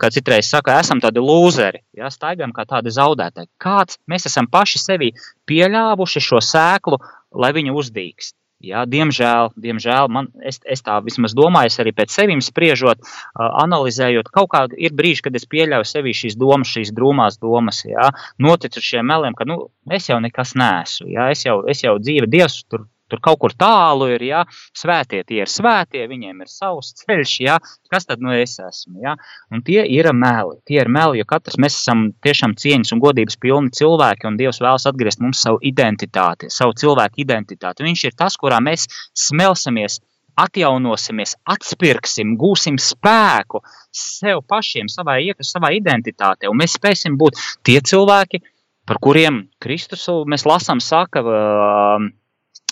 kā 0.00 0.10
citreiz 0.14 0.50
saka, 0.50 0.78
esam 0.82 1.02
tādi 1.04 1.22
lūzeri, 1.22 1.84
ja? 1.98 2.10
staigājam 2.12 2.54
kā 2.56 2.66
tādi 2.70 2.92
zaudētāji. 2.94 3.52
Kāds 3.62 4.00
mēs 4.10 4.26
esam 4.30 4.50
paši 4.50 4.82
sevi 4.82 5.12
pieļāvuši 5.50 6.24
šo 6.26 6.42
sēklu, 6.42 6.98
lai 7.38 7.52
viņu 7.56 7.76
uzdīkst. 7.78 8.36
Jā, 8.64 8.84
diemžēl, 8.88 9.52
diemžēl 9.60 10.08
man, 10.12 10.30
es, 10.46 10.60
es 10.64 10.84
tā 10.84 10.96
vismaz 11.04 11.34
domāju, 11.36 11.72
arī 11.82 11.92
pēc 11.96 12.14
sevis 12.14 12.48
spriežot, 12.50 13.02
analizējot, 13.36 14.30
kaut 14.34 14.50
kā 14.54 14.64
ir 14.78 14.94
brīži, 14.96 15.26
kad 15.26 15.36
es 15.36 15.46
pieļauju 15.50 15.88
sevi 15.88 16.14
šīs 16.16 16.38
domas, 16.40 16.72
šīs 16.72 16.94
drūmās 16.96 17.38
domas, 17.42 17.82
jā, 17.88 18.10
noticu 18.40 18.82
šiem 18.84 19.06
meliem, 19.10 19.36
ka, 19.36 19.46
nu, 19.48 19.68
es 19.92 20.08
jau 20.08 20.20
nekas 20.24 20.56
neesmu, 20.58 21.10
jā, 21.14 21.30
es 21.34 21.44
jau, 21.46 21.60
es 21.70 21.84
jau 21.84 21.98
dzīve, 22.00 22.30
Dievs 22.30 22.62
tur 22.70 22.86
tur 23.14 23.22
kaut 23.22 23.40
kur 23.44 23.54
tālu 23.54 24.10
ir, 24.16 24.26
ja. 24.26 24.42
Svētie 24.76 25.22
tie 25.26 25.42
ir 25.44 25.50
svētie, 25.50 26.04
viņiem 26.10 26.42
ir 26.42 26.50
savs 26.50 26.92
ceļš, 27.00 27.34
ja. 27.46 27.58
Kas 27.92 28.08
tad 28.10 28.22
nu 28.24 28.34
es 28.34 28.56
esmu, 28.58 28.98
ja? 29.04 29.14
Un 29.54 29.62
tie 29.66 29.84
ir 29.86 30.10
meli, 30.12 30.58
tie 30.66 30.80
ir 30.82 30.90
meli, 30.92 31.20
jo 31.22 31.28
katrs 31.30 31.60
mēs 31.62 31.78
esam 31.78 32.08
tiešām 32.24 32.56
cieņas 32.58 32.94
un 32.96 33.02
godības 33.04 33.38
pilni 33.40 33.74
cilvēki, 33.74 34.26
un 34.28 34.40
Dievs 34.40 34.60
vēlas 34.62 34.88
atgriezt 34.90 35.22
mums 35.22 35.42
savu 35.44 35.60
identitāti, 35.62 36.50
savu 36.50 36.74
cilvēku 36.80 37.22
identitāti. 37.22 37.86
Viņš 37.86 38.08
ir 38.10 38.18
tas, 38.18 38.38
kurā 38.40 38.58
mēs 38.64 38.88
smelsimies, 39.14 40.00
atjaunosimies, 40.40 41.36
atspirksim, 41.46 42.34
gūsim 42.38 42.78
spēku 42.82 43.62
sev 43.94 44.42
pašiem, 44.50 44.90
savai 44.90 45.20
iekšā, 45.28 45.46
savā 45.54 45.70
identitātē, 45.76 46.50
un 46.50 46.58
mēs 46.58 46.74
spēsim 46.80 47.18
būt 47.20 47.38
tie 47.66 47.78
cilvēki, 47.78 48.42
par 48.88 48.98
kuriem 49.00 49.44
Kristus 49.62 50.08
mēs 50.28 50.44
lasām, 50.48 50.82
saka, 50.82 51.22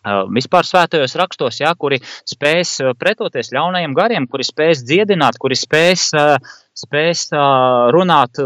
vispār 0.05 0.67
svētajos 0.67 1.15
rakstos, 1.19 1.61
ja, 1.63 1.75
kuri 1.79 2.01
spēs 2.03 2.79
pretoties 2.99 3.53
ļaunajiem 3.55 3.95
gariem, 3.95 4.27
kuri 4.31 4.47
spēs 4.47 4.83
dziedināt, 4.87 5.39
kuri 5.39 5.59
spēs, 5.59 6.11
spēs 6.83 7.29
runāt 7.95 8.43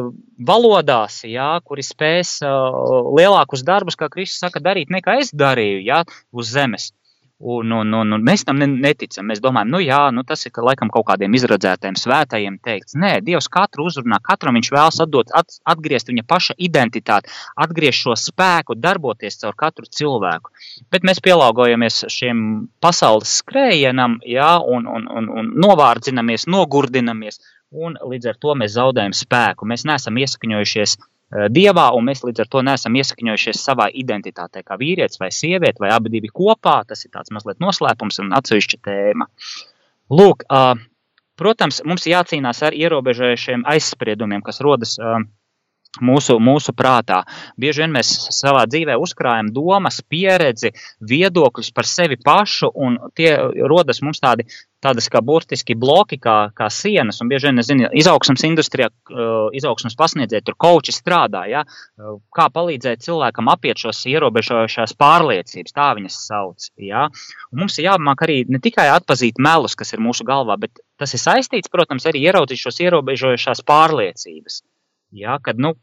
valodās, 0.46 1.22
ja, 1.24 1.56
kuri 1.64 1.86
spēs 1.86 2.38
lielākus 2.42 3.64
darbus, 3.66 3.96
kā 3.96 4.10
Kristus 4.12 4.44
saka, 4.44 4.60
darīt 4.60 4.92
nekā 4.92 5.20
es 5.22 5.32
darīju 5.32 5.82
ja, 5.86 6.04
uz 6.32 6.52
zemes. 6.52 6.92
Un, 7.38 7.68
un, 7.68 7.90
un, 7.92 8.12
un 8.16 8.22
mēs 8.24 8.46
tam 8.48 8.56
neticam. 8.56 9.26
Mēs 9.28 9.42
domājam, 9.44 9.68
nu 9.74 9.80
jā, 9.84 9.98
nu 10.16 10.22
tas 10.24 10.46
ir 10.46 10.52
ka, 10.56 10.62
laikam 10.64 10.88
kaut 10.92 11.04
kādiem 11.10 11.34
izradzētiem 11.36 11.98
svētajiem 12.00 12.54
teikts. 12.64 12.96
Nē, 12.96 13.18
Dievs 13.26 13.50
katru 13.52 13.84
uzrunā, 13.90 14.22
katram 14.24 14.56
viņš 14.56 14.70
vēlas 14.72 15.02
atdot, 15.04 15.34
at, 15.36 15.58
atgriezt 15.68 16.08
viņa 16.08 16.24
paša 16.24 16.56
identitāti, 16.56 17.28
atgriezt 17.60 18.00
šo 18.06 18.16
spēku, 18.16 18.78
darboties 18.80 19.36
caur 19.42 19.52
katru 19.52 19.84
cilvēku. 19.84 20.54
Bet 20.88 21.04
mēs 21.04 21.20
pielāgojamies 21.20 22.06
šiem 22.14 22.40
pasaules 22.80 23.36
skrējienam, 23.42 24.16
jā, 24.24 24.54
un, 24.64 24.88
un, 24.88 25.04
un, 25.04 25.28
un 25.28 25.52
novārdzinamies, 25.60 26.48
nogurdinamies, 26.48 27.42
un 27.76 28.00
līdz 28.00 28.32
ar 28.32 28.40
to 28.40 28.56
mēs 28.56 28.78
zaudējam 28.78 29.12
spēku. 29.12 29.68
Mēs 29.68 29.84
neesam 29.84 30.16
iesakņojušies 30.24 30.96
Eh, 30.96 31.15
dievā, 31.30 31.86
un 31.96 32.06
mēs 32.06 32.22
līdz 32.24 32.44
ar 32.44 32.50
to 32.50 32.62
neesam 32.66 32.96
iesakņojušies 32.96 33.62
savā 33.68 33.88
identitātē, 33.90 34.62
kā 34.66 34.76
vīrietis 34.78 35.18
vai 35.20 35.30
sieviete, 35.34 35.80
vai 35.82 35.90
abi 35.94 36.12
divi 36.12 36.30
kopā. 36.30 36.82
Tas 36.86 37.04
ir 37.04 37.10
tāds 37.14 37.32
mazliet 37.34 37.58
noslēpums 37.62 38.20
un 38.22 38.30
atsevišķa 38.36 38.78
tēma. 38.86 39.26
Lūk, 40.14 40.44
protams, 41.36 41.82
mums 41.84 42.06
jācīnās 42.06 42.62
ar 42.62 42.76
ierobežojušiem 42.78 43.66
aizspriedumiem, 43.66 44.44
kas 44.46 44.62
rodas 44.62 44.96
mūsu, 46.04 46.38
mūsu 46.42 46.74
prātā. 46.76 47.22
Bieži 47.60 47.84
vien 47.84 47.94
mēs 47.96 48.12
savā 48.34 48.66
dzīvē 48.70 48.96
uzkrājam 49.00 49.52
domas, 49.54 50.02
pieredzi, 50.06 50.72
viedokļus 51.00 51.72
par 51.76 51.88
sevi 51.88 52.18
pašu, 52.22 52.70
un 52.74 52.98
tie 53.16 53.34
rodas 53.68 54.02
mums 54.04 54.22
tādi, 54.22 54.46
tādas 54.82 55.08
kā 55.12 55.22
burtiski 55.24 55.76
bloki, 55.78 56.18
kā, 56.22 56.36
kā 56.56 56.68
sienas. 56.72 57.20
Un 57.22 57.30
bieži 57.30 57.48
vien, 57.48 57.58
nezinu, 57.60 57.88
izaugsmas 57.96 58.44
industrijā, 58.46 58.90
uh, 58.90 59.48
izaugsmas 59.56 59.96
pasniedzēji 59.98 60.46
tur 60.46 60.58
koči 60.60 60.94
strādā, 60.94 61.46
ja? 61.50 61.64
Uh, 61.64 62.18
kā 62.36 62.48
palīdzēt 62.54 63.04
cilvēkam 63.06 63.50
apiet 63.52 63.80
šos 63.82 64.04
ierobežojošās 64.12 64.96
pārliecības, 65.00 65.76
tā 65.76 65.90
viņas 65.98 66.20
sauc. 66.28 66.70
Ja? 66.80 67.08
Un 67.52 67.64
mums 67.64 67.78
ir 67.80 67.88
jāmāk 67.90 68.26
arī 68.26 68.42
ne 68.50 68.60
tikai 68.62 68.88
atpazīt 68.94 69.40
melus, 69.42 69.76
kas 69.78 69.94
ir 69.94 70.04
mūsu 70.04 70.26
galvā, 70.28 70.58
bet 70.60 70.80
tas 71.00 71.12
ir 71.16 71.22
saistīts, 71.22 71.72
protams, 71.72 72.06
arī 72.08 72.26
ieraudzīt 72.28 72.66
šos 72.66 72.82
ierobežojošās 72.86 73.64
pārliecības. 73.66 74.62
Ja, 75.16 75.38
kad, 75.42 75.60
nu, 75.62 75.76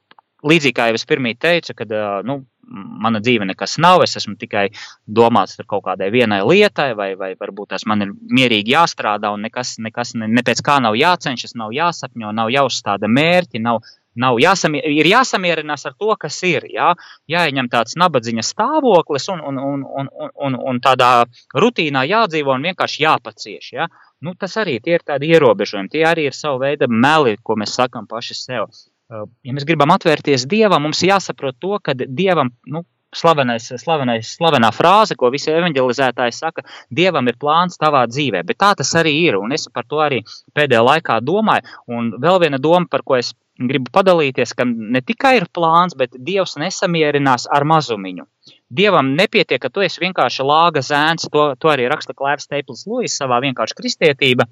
līdzīgi 0.50 0.76
kā 0.78 0.90
jau 0.90 1.00
es 1.00 1.08
pirmie 1.10 1.36
teicu, 1.40 1.76
kad 1.78 1.94
nu, 2.28 2.42
mana 2.74 3.20
dzīve 3.24 3.46
nekas 3.48 3.78
nav, 3.82 4.04
es 4.06 4.16
esmu 4.20 4.36
tikai 4.40 4.68
domāts 5.08 5.60
kaut 5.68 5.84
kādai 5.88 6.10
vienai 6.14 6.42
lietai, 6.48 6.94
vai, 6.98 7.14
vai 7.20 7.34
varbūt 7.40 7.74
tas 7.74 7.86
man 7.90 8.06
ir 8.06 8.14
mierīgi 8.14 8.74
jāstrādā, 8.74 9.34
un 9.34 9.44
nekas, 9.48 9.76
nekas 9.84 10.16
ne, 10.20 10.30
ne 10.32 10.44
pēc 10.46 10.64
kā 10.66 10.80
nav 10.84 10.98
jācenšas, 11.00 11.58
nav 11.60 11.74
jāsapņo, 11.76 12.32
nav 12.36 12.52
jāuzstāda 12.54 13.10
mērķi, 13.12 13.62
nav, 13.64 13.82
nav 14.20 14.40
jāsamier, 14.42 14.88
ir 14.88 15.10
jāsamierinās 15.10 15.86
ar 15.90 15.98
to, 16.00 16.14
kas 16.20 16.40
ir. 16.48 16.68
Jā, 16.72 16.94
jāieņem 17.30 17.70
tāds 17.74 17.98
nabadzīņa 18.00 18.46
stāvoklis 18.48 19.30
un, 19.34 19.44
un, 19.52 19.60
un, 19.60 19.86
un, 20.00 20.10
un, 20.48 20.58
un, 20.72 20.82
tādā 20.84 21.12
rutīnā 21.58 22.06
jādzīvo 22.10 22.56
un 22.56 22.72
vienkārši 22.72 23.06
jāpacieš. 23.06 23.70
Jā. 23.76 23.90
Nu, 24.24 24.38
tas 24.40 24.56
arī 24.62 24.80
ir 24.80 25.04
tādi 25.04 25.34
ierobežojumi, 25.36 25.92
tie 25.92 26.08
arī 26.08 26.30
ir 26.30 26.38
sava 26.38 26.70
veida 26.70 26.88
meli, 26.88 27.36
ko 27.44 27.60
mēs 27.60 27.76
sakam 27.76 28.08
paši 28.08 28.40
sev 28.40 28.70
ja 29.22 29.54
mēs 29.56 29.68
gribam 29.68 29.94
atvērties 29.96 30.48
Dievam, 30.50 30.88
mums 30.88 31.04
jāsaprot 31.06 31.60
to, 31.62 31.78
ka 31.84 31.96
Dievam, 31.96 32.52
nu, 32.70 32.84
slavenais, 33.14 33.70
slavenais, 33.82 34.34
slavenā 34.38 34.72
frāze, 34.74 35.18
ko 35.20 35.30
visi 35.34 35.52
evanģelizētāji 35.54 36.36
saka, 36.36 36.66
Dievam 36.90 37.30
ir 37.30 37.38
plāns 37.42 37.80
tavā 37.82 38.06
dzīvē, 38.10 38.44
bet 38.48 38.60
tā 38.64 38.74
tas 38.80 38.94
arī 39.00 39.14
ir, 39.28 39.38
un 39.38 39.54
es 39.56 39.68
par 39.74 39.88
to 39.90 40.02
arī 40.04 40.24
pēdējā 40.58 40.84
laikā 40.90 41.20
domāju, 41.22 41.70
un 41.88 42.14
vēl 42.24 42.42
viena 42.46 42.62
doma, 42.62 42.90
par 42.90 43.06
ko 43.06 43.20
es 43.20 43.34
gribu 43.60 43.92
padalīties, 43.94 44.56
ka 44.58 44.66
ne 44.66 45.02
tikai 45.06 45.36
ir 45.38 45.46
plāns, 45.54 45.94
bet 45.98 46.18
Dievs 46.18 46.58
nesamierinās 46.58 47.46
ar 47.54 47.66
mazumiņu. 47.70 48.26
Dievam 48.74 49.14
nepietiek, 49.18 49.62
ka 49.62 49.70
tu 49.70 49.84
esi 49.86 50.02
vienkārši 50.02 50.46
lāga 50.48 50.82
zēns, 50.82 51.30
to, 51.30 51.52
to 51.62 51.70
arī 51.70 51.86
raksta 51.92 52.16
Klērs 52.18 52.50
Teiplis 52.50 52.88
Lūis 52.90 53.20
savā 53.20 53.38
vienkārši 53.46 53.78
kristietība, 53.78 54.50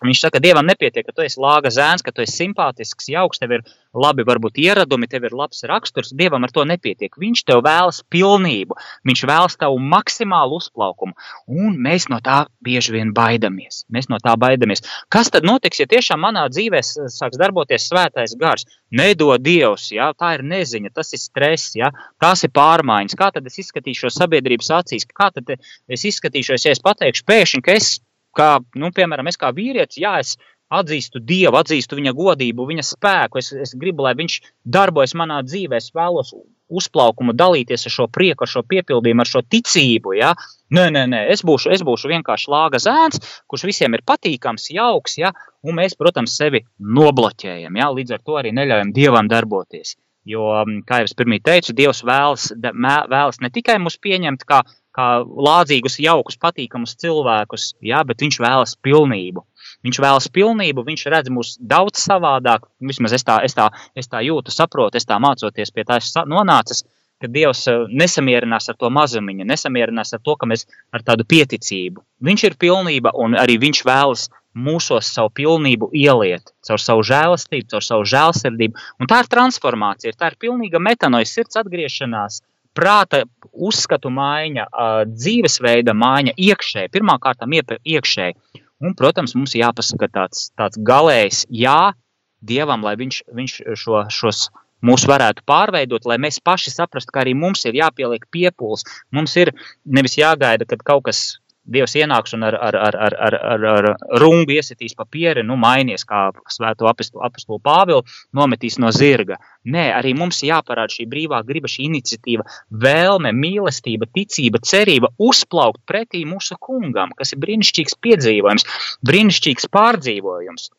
Viņš 0.00 0.20
saka, 0.22 0.38
ka 0.38 0.44
dievam 0.44 0.64
nepietiek, 0.64 1.04
ka 1.04 1.12
tu 1.12 1.24
esi 1.26 1.40
lāga 1.42 1.68
zēns, 1.74 2.00
ka 2.04 2.12
tu 2.14 2.22
esi 2.24 2.38
simpātisks, 2.40 3.10
jauks, 3.12 3.40
tev 3.42 3.58
ir 3.58 3.64
labi, 3.92 4.24
varbūt 4.24 4.56
ieradumi, 4.62 5.08
tev 5.10 5.26
ir 5.28 5.34
labs 5.36 5.60
raksturs. 5.68 6.14
Dievam 6.16 6.46
ar 6.46 6.54
to 6.54 6.64
nepietiek. 6.68 7.12
Viņš 7.20 7.42
tev 7.50 7.60
vēlas 7.66 8.00
pilnību, 8.12 8.78
viņš 9.08 9.24
vēlas 9.28 9.58
tavu 9.60 9.76
maksimālu 9.92 10.60
uzplaukumu, 10.60 11.12
un 11.52 11.76
mēs 11.84 12.08
no 12.12 12.20
tā 12.24 12.44
bieži 12.64 12.96
vien 12.96 13.12
baidamies. 13.16 13.84
Mēs 13.92 14.08
no 14.12 14.20
tā 14.22 14.36
baidamies. 14.40 14.84
Kas 15.12 15.32
tad 15.34 15.44
notiks, 15.44 15.82
ja 15.82 15.88
tiešām 15.90 16.22
manā 16.24 16.46
dzīvē 16.48 16.80
sāks 16.86 17.40
darboties 17.40 17.90
svētais 17.90 18.36
gars? 18.40 18.64
Nedod 18.90 19.42
Dievs, 19.44 19.90
ja? 19.94 20.10
tā 20.18 20.32
ir 20.38 20.46
neziņa, 20.48 20.94
tas 20.96 21.12
ir 21.14 21.20
stress, 21.22 21.74
ja? 21.78 21.92
tās 22.22 22.46
ir 22.46 22.54
pārmaiņas. 22.56 23.18
Kā 23.18 23.30
tad 23.34 23.46
es 23.46 23.60
izskatīšos 23.62 24.16
sabiedrības 24.18 24.72
acīs? 24.80 25.06
Kā 25.12 25.28
tad 25.34 25.52
es 25.54 26.06
izskatīšos, 26.08 26.66
ja 26.66 26.74
es 26.74 26.82
pateikšu 26.82 27.26
pēkšņi, 27.28 27.62
ka 27.66 27.76
es 27.76 27.98
kā, 28.36 28.52
nu, 28.78 28.92
piemēram, 28.94 29.30
es 29.30 29.38
kā 29.40 29.52
vīrietis, 29.56 30.00
jā, 30.02 30.18
es 30.22 30.36
atzīstu 30.70 31.20
Dievu, 31.26 31.58
atzīstu 31.58 31.98
viņa 31.98 32.14
godību, 32.16 32.68
viņa 32.68 32.86
spēku. 32.86 33.40
Es, 33.42 33.50
es 33.52 33.74
gribu, 33.78 34.06
lai 34.06 34.14
viņš 34.18 34.40
darbojas 34.64 35.16
manā 35.18 35.40
dzīvē, 35.46 35.80
es 35.80 35.90
vēlos 35.96 36.32
uzplaukumu, 36.70 37.34
dalīties 37.34 37.88
ar 37.88 37.94
šo 37.96 38.06
prieku, 38.14 38.46
ar 38.46 38.52
šo 38.52 38.62
piepildījumu, 38.70 39.24
ar 39.24 39.30
šo 39.30 39.42
ticību. 39.42 40.14
Ja? 40.20 40.34
Nē, 40.76 40.86
nē, 40.94 41.06
nē, 41.10 41.22
es 41.34 41.42
būšu, 41.46 41.72
es 41.74 41.82
būšu 41.86 42.12
vienkārši 42.12 42.52
lāga 42.52 42.78
zēns, 42.82 43.18
kurš 43.50 43.66
visiem 43.72 43.98
ir 43.98 44.04
patīkams, 44.06 44.68
jauks, 44.76 45.18
ja? 45.18 45.32
un 45.66 45.80
mēs, 45.80 45.98
protams, 45.98 46.36
sevi 46.38 46.62
nobloķējam. 46.78 47.80
Ja? 47.80 47.90
Līdz 47.96 48.16
ar 48.16 48.22
to 48.22 48.38
arī 48.38 48.54
neļaujam 48.54 48.94
Dievam 48.94 49.30
darboties. 49.30 49.96
Jo, 50.28 50.44
kā 50.86 51.00
jau 51.00 51.08
es 51.08 51.16
pirmie 51.16 51.40
teicu, 51.42 51.72
Dievs 51.74 52.04
vēlas, 52.06 52.50
vēlas 52.60 53.40
ne 53.40 53.48
tikai 53.50 53.78
mūs 53.80 53.96
pieņemt 54.04 54.44
kā 54.46 54.60
kā 54.96 55.08
lādzīgus, 55.22 55.98
jaukus, 56.02 56.38
patīkamus 56.40 56.96
cilvēkus, 57.00 57.74
jā, 57.84 58.02
bet 58.06 58.24
viņš 58.24 58.40
vēlas 58.42 58.76
pilnību. 58.82 59.44
Viņš 59.86 60.00
vēlas 60.02 60.28
pilnību, 60.34 60.84
viņš 60.86 61.06
redz 61.12 61.32
mūs 61.32 61.54
daudz 61.60 62.02
savādāk. 62.04 62.66
Vismaz 62.84 63.14
es 63.16 63.24
tā, 63.24 63.38
es 63.46 63.56
tā, 63.56 63.70
es 63.96 64.10
tā 64.10 64.22
jūtu, 64.26 64.52
saprotu, 64.52 65.00
es 65.00 65.08
tā 65.08 65.20
mācoties 65.22 65.72
pie 65.72 65.86
tā 65.88 66.00
nonācis, 66.28 66.82
ka 67.20 67.28
Dievs 67.28 67.66
eh, 67.68 67.86
nesamierinās 68.02 68.70
ar 68.72 68.76
to 68.80 68.90
mazumiņu, 68.96 69.46
nesamierinās 69.48 70.14
ar 70.16 70.22
to, 70.24 70.36
ka 70.40 70.48
mēs 70.48 70.66
ar 70.96 71.04
tādu 71.04 71.26
pieticību. 71.28 72.02
Viņš 72.24 72.44
ir 72.48 72.60
pilnība 72.60 73.12
un 73.24 73.36
arī 73.38 73.58
viņš 73.60 73.82
vēlas 73.88 74.28
mūsos 74.56 75.12
savu 75.14 75.30
pilnību 75.36 75.90
ieliet, 75.94 76.50
caur 76.66 76.80
savu 76.82 77.04
žēlastību, 77.06 77.68
caur 77.70 77.84
savu 77.86 78.06
žēlsirdību. 78.12 78.86
Un 78.98 79.10
tā 79.10 79.20
ir 79.22 79.30
transformācija, 79.30 80.16
tā 80.16 80.32
ir 80.32 80.38
pilnīga 80.42 80.80
metanoja, 80.82 81.28
sirds 81.28 81.60
atgriešanās, 81.60 82.40
prāta 82.80 83.24
uzskatu 83.52 84.12
maiņa, 84.14 84.66
dzīvesveida 85.12 85.94
maiņa 85.96 86.36
iekšēji, 86.48 86.92
pirmkārt, 86.94 87.44
iekšēji. 87.44 88.36
Un, 88.80 88.94
protams, 88.96 89.36
mums 89.36 89.52
jāpasaka 89.52 90.08
tāds, 90.08 90.48
tāds 90.56 90.80
galējs 90.80 91.44
jā 91.52 91.92
Dievam, 92.40 92.80
lai 92.80 92.94
viņš, 92.96 93.16
viņš 93.36 93.54
šo, 93.76 93.98
šos 94.08 94.46
mūs 94.80 95.04
varētu 95.08 95.44
pārveidot, 95.48 96.06
lai 96.08 96.16
mēs 96.16 96.40
paši 96.40 96.72
saprastu, 96.72 97.12
ka 97.12 97.20
arī 97.20 97.34
mums 97.36 97.66
ir 97.68 97.76
jāpieliek 97.76 98.24
piepūles. 98.32 98.86
Mums 99.12 99.36
ir 99.36 99.52
nevis 99.84 100.16
jāgaida, 100.16 100.64
kad 100.64 100.80
kaut 100.86 101.04
kas 101.10 101.39
Dievs 101.68 101.92
ienāks 102.00 102.32
un 102.34 102.46
ar, 102.48 102.56
ar, 102.56 102.76
ar, 102.76 102.96
ar, 102.96 103.14
ar, 103.20 103.34
ar, 103.44 103.64
ar 103.70 104.20
rungu 104.22 104.54
iesitīs 104.56 104.96
papīri, 104.96 105.42
nu, 105.46 105.58
mainies 105.60 106.06
kā 106.08 106.30
svēto 106.48 106.88
apstulu 106.88 107.60
Pāvilu, 107.62 108.00
nometīs 108.34 108.78
no 108.80 108.88
zirga. 108.96 109.36
Nē, 109.68 109.90
arī 109.98 110.14
mums 110.16 110.40
jāparāda 110.46 110.94
šī 110.96 111.06
brīvā 111.10 111.42
griba, 111.46 111.68
šī 111.68 111.84
iniciatīva, 111.90 112.46
vēlme, 112.72 113.34
mīlestība, 113.36 114.08
ticība, 114.08 114.62
cerība 114.64 115.12
uzplaukt 115.20 115.84
pretī 115.86 116.24
mūsu 116.26 116.56
kungam, 116.58 117.12
kas 117.18 117.34
ir 117.36 117.42
brīnišķīgs 117.44 117.98
piedzīvojums, 118.08 118.66
brīnišķīgs 119.06 119.68
pārdzīvojums. 119.76 120.70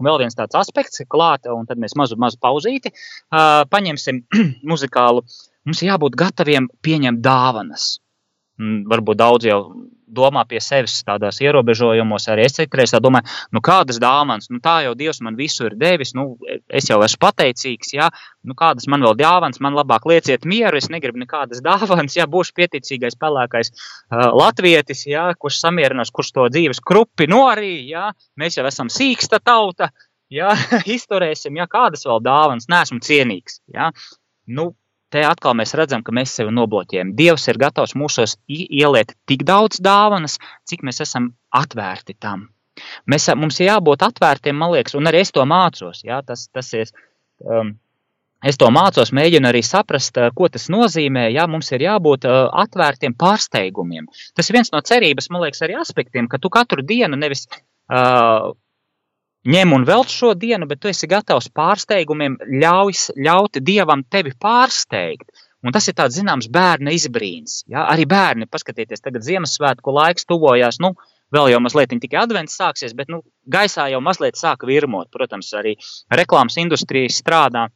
Un 0.00 0.06
vēl 0.06 0.20
viens 0.22 0.36
tāds 0.38 0.58
aspekts, 0.58 1.02
klāta, 1.10 1.54
un 1.54 1.66
tad 1.70 1.80
mēs 1.80 1.94
mazu, 1.98 2.18
mazu 2.20 2.38
pauzīti 2.42 2.90
uh, 2.90 3.62
paņemsim 3.70 4.24
muzikālu. 4.70 5.22
Mums 5.68 5.82
jābūt 5.84 6.18
gataviem 6.18 6.68
pieņemt 6.82 7.22
dāvanas. 7.22 7.98
Varbūt 8.60 9.18
daudz 9.20 9.48
jau 9.48 9.60
domā 10.14 10.44
pie 10.48 10.60
sevis 10.62 10.98
tādos 11.06 11.40
ierobežojumos, 11.42 12.26
arī 12.32 12.46
es 12.48 12.56
citreiz 12.58 12.92
domāju, 13.02 13.28
nu, 13.54 13.62
kādas 13.64 14.00
dāvanas, 14.02 14.50
nu, 14.50 14.60
tā 14.64 14.80
jau 14.86 14.94
Dievs 14.98 15.22
man 15.24 15.38
visu 15.38 15.68
ir 15.68 15.76
devis, 15.80 16.12
nu, 16.18 16.34
es 16.68 16.90
jau 16.90 17.00
esmu 17.06 17.20
pateicīgs, 17.24 17.94
jā, 17.96 18.10
nu, 18.46 18.56
kādas 18.58 18.88
man 18.90 19.04
vēl 19.06 19.16
dāvanas, 19.20 19.60
man 19.64 19.78
labāk 19.78 20.08
lieciet 20.10 20.46
mieru, 20.48 20.80
es 20.80 20.90
negribu 20.92 21.22
nekādas 21.22 21.62
dāvanas, 21.68 22.18
jā, 22.18 22.26
būšu 22.30 22.56
pieticīgais, 22.58 23.18
pelēkais 23.20 23.72
uh, 23.72 24.30
latvietis, 24.36 25.06
jā, 25.10 25.30
kurš 25.38 25.62
samierinās, 25.64 26.12
kurš 26.14 26.34
to 26.36 26.48
dzīves 26.52 26.82
krupi 26.84 27.28
norī, 27.30 27.74
jā, 27.90 28.10
mēs 28.40 28.58
jau 28.58 28.66
esam 28.68 28.92
sīksta 28.92 29.42
tauta, 29.44 29.92
jā, 30.32 30.52
izturēsim, 30.96 31.58
jā, 31.60 31.70
kādas 31.70 32.06
vēl 32.08 32.22
dāvanas, 32.26 32.70
neesmu 32.70 33.02
cienīgs, 33.04 33.60
jā, 33.74 33.90
nu, 34.50 34.72
te 35.10 35.24
atkal 35.26 35.56
mēs 35.58 35.74
redzam, 35.78 36.04
ka 36.06 36.14
mēs 36.14 36.32
sevi 36.38 36.54
nobloķējam. 36.54 37.12
Dievs 37.18 37.48
ir 37.50 37.58
gatavs 37.60 37.96
mūsos 37.98 38.36
ieliet 38.48 39.14
tik 39.28 39.44
daudz 39.48 39.82
dāvanas, 39.82 40.38
cik 40.70 40.86
mēs 40.86 41.02
esam 41.04 41.32
atvērti 41.56 42.16
tam. 42.18 42.48
Mēs, 43.10 43.28
mums 43.36 43.60
ir 43.60 43.70
jābūt 43.70 44.04
atvērtiem, 44.06 44.56
man 44.56 44.74
liekas, 44.74 44.96
un 44.96 45.10
arī 45.10 45.22
es 45.24 45.32
to 45.34 45.44
mācos. 45.48 46.02
Jā, 46.06 46.20
tas, 46.26 46.46
tas 46.54 46.70
ir, 46.78 46.92
um, 47.44 47.74
es 48.46 48.56
to 48.60 48.70
mācos, 48.72 49.12
mēģinu 49.16 49.50
arī 49.50 49.62
saprast, 49.66 50.16
uh, 50.16 50.30
ko 50.36 50.48
tas 50.52 50.68
nozīmē. 50.72 51.26
Jā, 51.34 51.46
mums 51.50 51.70
ir 51.74 51.84
jābūt 51.84 52.26
uh, 52.30 52.46
atvērtiem 52.64 53.16
pārsteigumiem. 53.20 54.08
Tas 54.38 54.48
ir 54.48 54.60
viens 54.60 54.72
no 54.72 54.80
cerības, 54.86 55.28
man 55.34 55.44
liekas, 55.44 55.64
arī 55.66 55.76
aspektiem, 55.80 56.30
ka 56.30 56.40
tu 56.40 56.52
katru 56.52 56.86
dienu 56.86 57.20
nevis 57.20 57.46
uh, 57.50 58.52
ņem 59.48 59.72
un 59.72 59.86
velc 59.88 60.10
šo 60.12 60.34
dienu, 60.34 60.66
bet 60.68 60.82
tu 60.82 60.90
esi 60.90 61.08
gatavs 61.10 61.48
pārsteigumiem, 61.54 62.36
ļauj, 62.62 62.98
ļaut 63.16 63.60
dievam 63.64 64.04
tevi 64.04 64.34
pārsteigt. 64.36 65.30
Un 65.60 65.72
tas 65.76 65.86
ir 65.88 65.96
tāds 65.96 66.16
zināms 66.16 66.48
bērna 66.48 66.92
izbrīns. 66.96 67.64
Ja? 67.68 67.84
Arī 67.92 68.06
bērni, 68.08 68.48
paskatieties, 68.48 69.02
tagad 69.04 69.26
Ziemassvētku 69.26 69.92
laiks 69.92 70.28
tuvojās. 70.28 70.80
Nu, 70.80 70.94
Vēl 71.30 71.52
jau 71.52 71.60
mazliet 71.62 71.92
tikai 72.02 72.24
advents 72.24 72.56
sāksies, 72.58 72.94
bet 72.98 73.06
nu, 73.06 73.20
gaisā 73.46 73.84
jau 73.92 74.00
mazliet 74.02 74.34
sāka 74.34 74.66
virmot. 74.66 75.12
Protams, 75.14 75.52
arī 75.54 75.76
reklāmas 76.10 76.56
industrija 76.58 77.12
strādā 77.14 77.68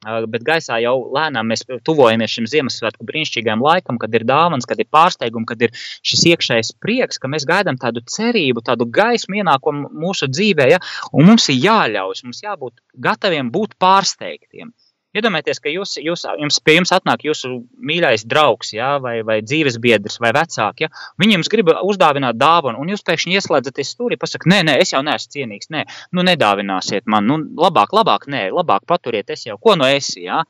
Bet 0.00 0.44
gaisā 0.46 0.78
jau 0.80 0.94
lēnām 1.12 1.50
mēs 1.52 1.66
tuvojamies 1.84 2.32
šim 2.32 2.46
Ziemassvētku 2.48 3.04
brīnišķīgajam 3.04 3.60
laikam, 3.60 3.98
kad 4.00 4.14
ir 4.16 4.24
dāvāns, 4.24 4.64
kad 4.68 4.80
ir 4.80 4.88
pārsteigums, 4.88 5.48
kad 5.50 5.60
ir 5.66 5.74
šis 5.76 6.24
iekšējs 6.32 6.72
prieks, 6.80 7.20
ka 7.20 7.28
mēs 7.28 7.44
gaidām 7.48 7.76
tādu 7.80 8.00
cerību, 8.08 8.64
tādu 8.64 8.88
gaismu 8.88 9.42
ienākumu 9.42 9.92
mūsu 9.92 10.30
dzīvē. 10.32 10.70
Ja? 10.72 10.80
Un 11.12 11.28
mums 11.28 11.50
ir 11.52 11.60
jāļauj, 11.66 12.24
mums 12.24 12.40
jābūt 12.46 12.80
gataviem 12.96 13.52
būt 13.52 13.76
pārsteigtiem. 13.76 14.72
Iedomājieties, 15.10 15.58
ka 15.58 15.70
jūs, 15.72 15.96
jūs, 15.98 16.22
jums, 16.38 16.60
pie 16.62 16.76
jums 16.76 16.92
atnāk 16.94 17.24
jūsu 17.26 17.48
mīļais 17.82 18.22
draugs, 18.30 18.68
ja, 18.76 18.92
vai, 19.02 19.16
vai 19.26 19.40
dzīves 19.42 19.80
biedrs, 19.82 20.20
vai 20.22 20.30
vecāks. 20.36 20.86
Viņi 21.18 21.34
jums 21.34 21.50
grib 21.50 21.72
uzdāvināt 21.74 22.38
dāvanu, 22.38 22.78
un 22.78 22.92
jūs 22.92 23.02
pēkšņi 23.08 23.34
ieslēdzaties 23.40 23.90
stūrī, 23.96 24.18
pasakāt, 24.20 24.46
nē, 24.52 24.60
nē, 24.68 24.76
es 24.84 24.94
jau 24.94 25.02
neesmu 25.02 25.34
cienīgs, 25.34 25.72
nē, 25.74 25.82
nu 26.14 26.26
nedāvināsiet 26.28 27.10
man, 27.10 27.26
nu 27.26 27.40
labāk, 27.58 27.90
labāk, 27.96 28.28
nē, 28.30 28.44
labāk 28.54 28.86
paturiet, 28.86 29.34
es 29.34 29.42
jau, 29.48 29.58
ko 29.58 29.74
no 29.80 29.88
esi. 29.90 30.22
Ja. 30.28 30.44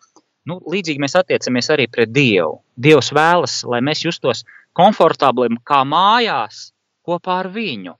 Nu, 0.48 0.58
līdzīgi 0.72 1.00
mēs 1.00 1.16
attiecamies 1.16 1.72
arī 1.72 1.88
pret 1.92 2.12
Dievu. 2.12 2.60
Dievs 2.76 3.12
vēlas, 3.16 3.62
lai 3.64 3.80
mēs 3.84 4.04
justos 4.04 4.44
komfortabli 4.76 5.48
kā 5.64 5.80
mājās 5.88 6.66
kopā 7.06 7.40
ar 7.46 7.52
viņu 7.52 7.96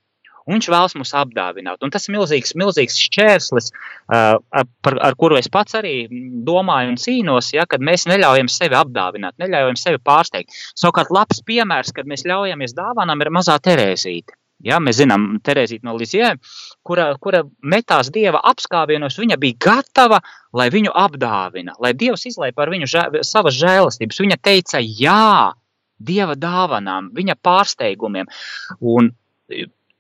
un 0.51 0.59
viņš 0.59 0.69
vēlas 0.73 0.97
mūs 0.99 1.15
apdāvināt. 1.15 1.79
Un 1.87 1.93
tas 1.95 2.09
ir 2.09 2.17
milzīgs, 2.17 2.57
milzīgs 2.59 2.99
šķērslis, 3.05 3.71
uh, 3.71 4.35
par, 4.83 4.99
ar 4.99 5.17
kuru 5.21 5.39
es 5.39 5.49
pats 5.53 5.79
arī 5.79 5.95
domāju 6.47 6.95
un 6.95 6.99
cīnos, 7.01 7.53
ja, 7.55 7.69
kad 7.71 7.85
mēs 7.85 8.09
neļaujam 8.11 8.51
sevi 8.51 8.79
apdāvināt, 8.81 9.39
neļaujam 9.39 9.79
sevi 9.79 10.03
pārsteigt. 10.03 10.59
Savukārt, 10.75 11.15
labs 11.15 11.45
piemērs, 11.47 11.95
kad 11.95 12.11
mēs 12.11 12.27
ļaujamies 12.27 12.75
dāvanām, 12.75 13.23
ir 13.23 13.33
mazā 13.39 13.59
Terēzīte. 13.63 14.35
Ja, 14.67 14.77
mēs 14.83 14.99
zinām, 14.99 15.39
Terēzīte 15.41 15.87
no 15.89 15.95
Lizjē, 15.97 16.35
kura, 16.85 17.15
kura 17.23 17.45
metās 17.65 18.11
dieva 18.13 18.43
apskāvienos, 18.51 19.17
viņa 19.17 19.39
bija 19.41 19.57
gatava, 19.65 20.19
lai 20.53 20.67
viņu 20.75 20.93
apdāvina, 21.01 21.79
lai 21.81 21.95
Dievs 21.97 22.27
izlaiž 22.29 22.53
par 22.59 22.69
viņu 22.73 22.91
žē, 22.91 23.07
savas 23.25 23.57
žēlastības. 23.57 24.21
Viņa 24.21 24.37
teica, 24.45 24.83
jā, 24.85 25.55
dieva 25.97 26.37
dāvanām, 26.37 27.09
viņa 27.17 27.39
pārsteigumiem. 27.41 28.29
Un 28.85 29.15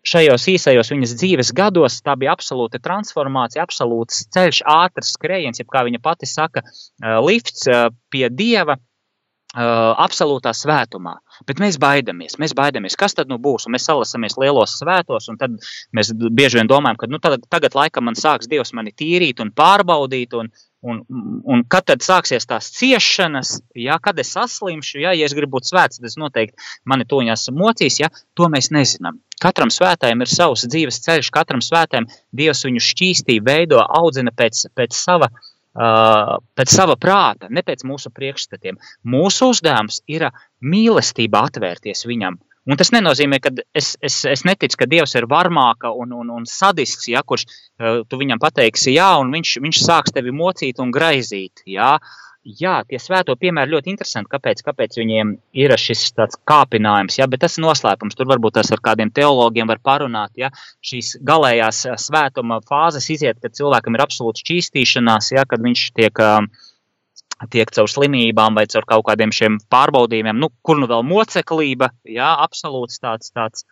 šajos 0.06 0.46
īsajos 0.54 0.92
viņas 0.92 1.16
dzīves 1.20 1.52
gados 1.56 2.00
tā 2.04 2.16
bija 2.20 2.34
absolūta 2.34 2.80
transformācija, 2.82 3.64
absolūts 3.64 4.26
ceļš, 4.34 4.62
ātrs 4.68 5.14
skrējiens, 5.16 5.60
jeb 5.60 5.68
kā 5.72 5.84
viņa 5.88 6.00
pati 6.02 6.28
saka, 6.30 6.64
lifts 7.26 7.68
pie 8.12 8.28
dieva. 8.30 8.78
Uh, 9.50 9.96
absolūtā 9.98 10.52
svētumā. 10.54 11.16
Bet 11.42 11.58
mēs 11.58 11.74
baidāmies, 11.82 12.36
mēs 12.38 12.52
baidāmies, 12.54 12.94
kas 12.94 13.16
tad 13.18 13.26
nu 13.26 13.34
būs. 13.42 13.64
Un 13.66 13.74
mēs 13.74 13.88
salasāmies 13.88 14.36
lielos 14.38 14.76
svētos, 14.78 15.26
un 15.26 15.40
tad 15.40 15.56
mēs 15.90 16.12
bieži 16.14 16.60
vien 16.60 16.70
domājam, 16.70 17.00
ka 17.00 17.08
nu, 17.10 17.18
tagad, 17.18 17.48
tagad 17.50 17.74
laikam 17.74 18.06
man 18.06 18.14
sāks 18.14 18.46
Dievs 18.46 18.70
mani 18.78 18.94
tīrīt 18.94 19.42
un 19.42 19.50
pārbaudīt, 19.50 20.36
un, 20.38 20.52
Un, 20.80 21.02
un 21.44 21.60
kad 21.68 21.84
tad 21.90 22.00
sāksies 22.00 22.46
tās 22.48 22.70
ciešanas, 22.72 23.58
ja, 23.76 23.98
kad 24.00 24.18
es 24.22 24.30
saslimšu, 24.32 25.02
ja, 25.02 25.12
ja 25.12 25.26
es 25.28 25.34
gribu 25.36 25.58
būt 25.58 25.68
svēts, 25.68 26.00
tad 26.00 26.08
es 26.08 26.16
noteikti 26.16 26.56
mani 26.88 27.04
toņās 27.08 27.50
mocīs, 27.52 27.98
ja, 28.00 28.08
to 28.32 28.48
mēs 28.48 28.70
nezinām. 28.72 29.18
Katram 29.40 29.72
svētājam 29.72 30.24
ir 30.24 30.32
savs 30.32 30.64
dzīves 30.68 31.02
ceļš, 31.04 31.30
katram 31.36 31.60
svētājam 31.64 32.08
Dievs 32.36 32.64
viņu 32.64 32.80
šķīstī, 32.86 33.38
veido, 33.44 33.82
audzina 33.84 34.32
pēc, 34.36 34.66
pēc 34.76 34.96
sava 34.96 35.32
Uh, 35.70 36.40
pēc 36.58 36.72
sava 36.74 36.96
prāta, 36.98 37.46
ne 37.46 37.62
pēc 37.62 37.84
mūsu 37.86 38.10
priekšstatiem. 38.10 38.74
Mūsu 39.06 39.52
uzdevums 39.52 40.00
ir 40.10 40.24
mīlestība 40.66 41.44
atvērties 41.46 42.02
viņam, 42.10 42.40
Un 42.68 42.76
tas 42.76 42.90
nenozīmē, 42.92 43.38
ka 43.40 43.52
es, 43.76 43.94
es, 44.04 44.20
es 44.28 44.42
neticu, 44.44 44.82
ka 44.82 44.88
Dievs 44.90 45.16
ir 45.16 45.26
varmāka 45.30 45.94
un, 45.96 46.12
un, 46.12 46.32
un 46.36 46.48
sadisks, 46.48 47.08
ja, 47.08 47.22
kurš 47.24 47.46
uh, 47.48 48.02
tu 48.04 48.18
viņam 48.20 48.42
pateiksi 48.42 48.92
jā, 48.98 49.14
un 49.22 49.32
viņš, 49.32 49.54
viņš 49.64 49.78
sāks 49.80 50.12
tevi 50.16 50.34
mocīt 50.36 50.82
un 50.82 50.92
graizīt. 50.94 51.64
Jā. 51.68 51.96
Jā, 52.40 52.78
tie 52.88 52.96
svēto 52.96 53.34
piemēri 53.36 53.74
ļoti 53.74 53.90
interesanti, 53.92 54.30
kāpēc, 54.32 54.62
kāpēc 54.64 54.94
viņiem 54.96 55.34
ir 55.60 55.74
šis 55.76 56.06
tāds 56.16 56.38
kāpinājums, 56.48 57.18
ja, 57.18 57.26
bet 57.28 57.42
tas 57.44 57.58
ir 57.58 57.66
noslēpums. 57.66 58.16
Tur 58.16 58.30
varbūt 58.30 58.56
tas 58.56 58.72
ar 58.72 58.80
kādiem 58.80 59.12
teologiem 59.12 59.68
var 59.68 59.82
parunāt, 59.84 60.32
ja 60.40 60.48
šīs 60.80 61.18
galējās 61.20 61.82
svētuma 62.00 62.62
fāzes 62.64 63.10
iziet, 63.12 63.36
kad 63.44 63.52
cilvēkam 63.58 63.98
ir 63.98 64.04
absolūts 64.06 64.40
šķīstīšanās, 64.40 65.34
ja, 65.36 65.44
kad 65.48 65.60
viņš 65.68 65.84
tiek 66.00 66.24
uh, 66.24 66.48
tiek 67.48 67.70
caur 67.72 67.88
slimībām 67.88 68.56
vai 68.58 68.66
caur 68.70 68.86
kaut 68.88 69.06
kādiem 69.08 69.32
šiem 69.32 69.58
pārbaudījumiem, 69.72 70.40
nu, 70.40 70.50
kur 70.62 70.80
nu 70.80 70.88
vēl 70.90 71.04
moceklība, 71.06 71.90
jā, 72.04 72.28
absolūts 72.44 73.00
tāds, 73.00 73.32
tāds, 73.32 73.64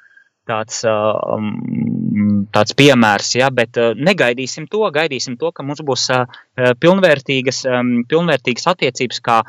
tāds, 0.48 0.81
um, 0.88 2.46
tāds 2.54 2.76
piemērs, 2.78 3.35
jā, 3.40 3.50
bet 3.54 3.81
uh, 3.81 3.92
negaidīsim 3.98 4.68
to, 4.72 4.87
gaidīsim 4.94 5.37
to, 5.40 5.52
ka 5.52 5.66
mums 5.66 5.85
būs 5.85 6.09
uh, 6.14 6.40
pilnvērtīgas, 6.81 7.64
um, 7.68 7.92
pilnvērtīgas 8.09 8.70
attiecības 8.72 9.22
kā, 9.24 9.42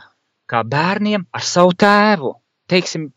kā 0.49 0.65
bērniem 0.67 1.29
ar 1.31 1.45
savu 1.45 1.75
tēvu. 1.79 2.35
Teiksim, 2.69 3.07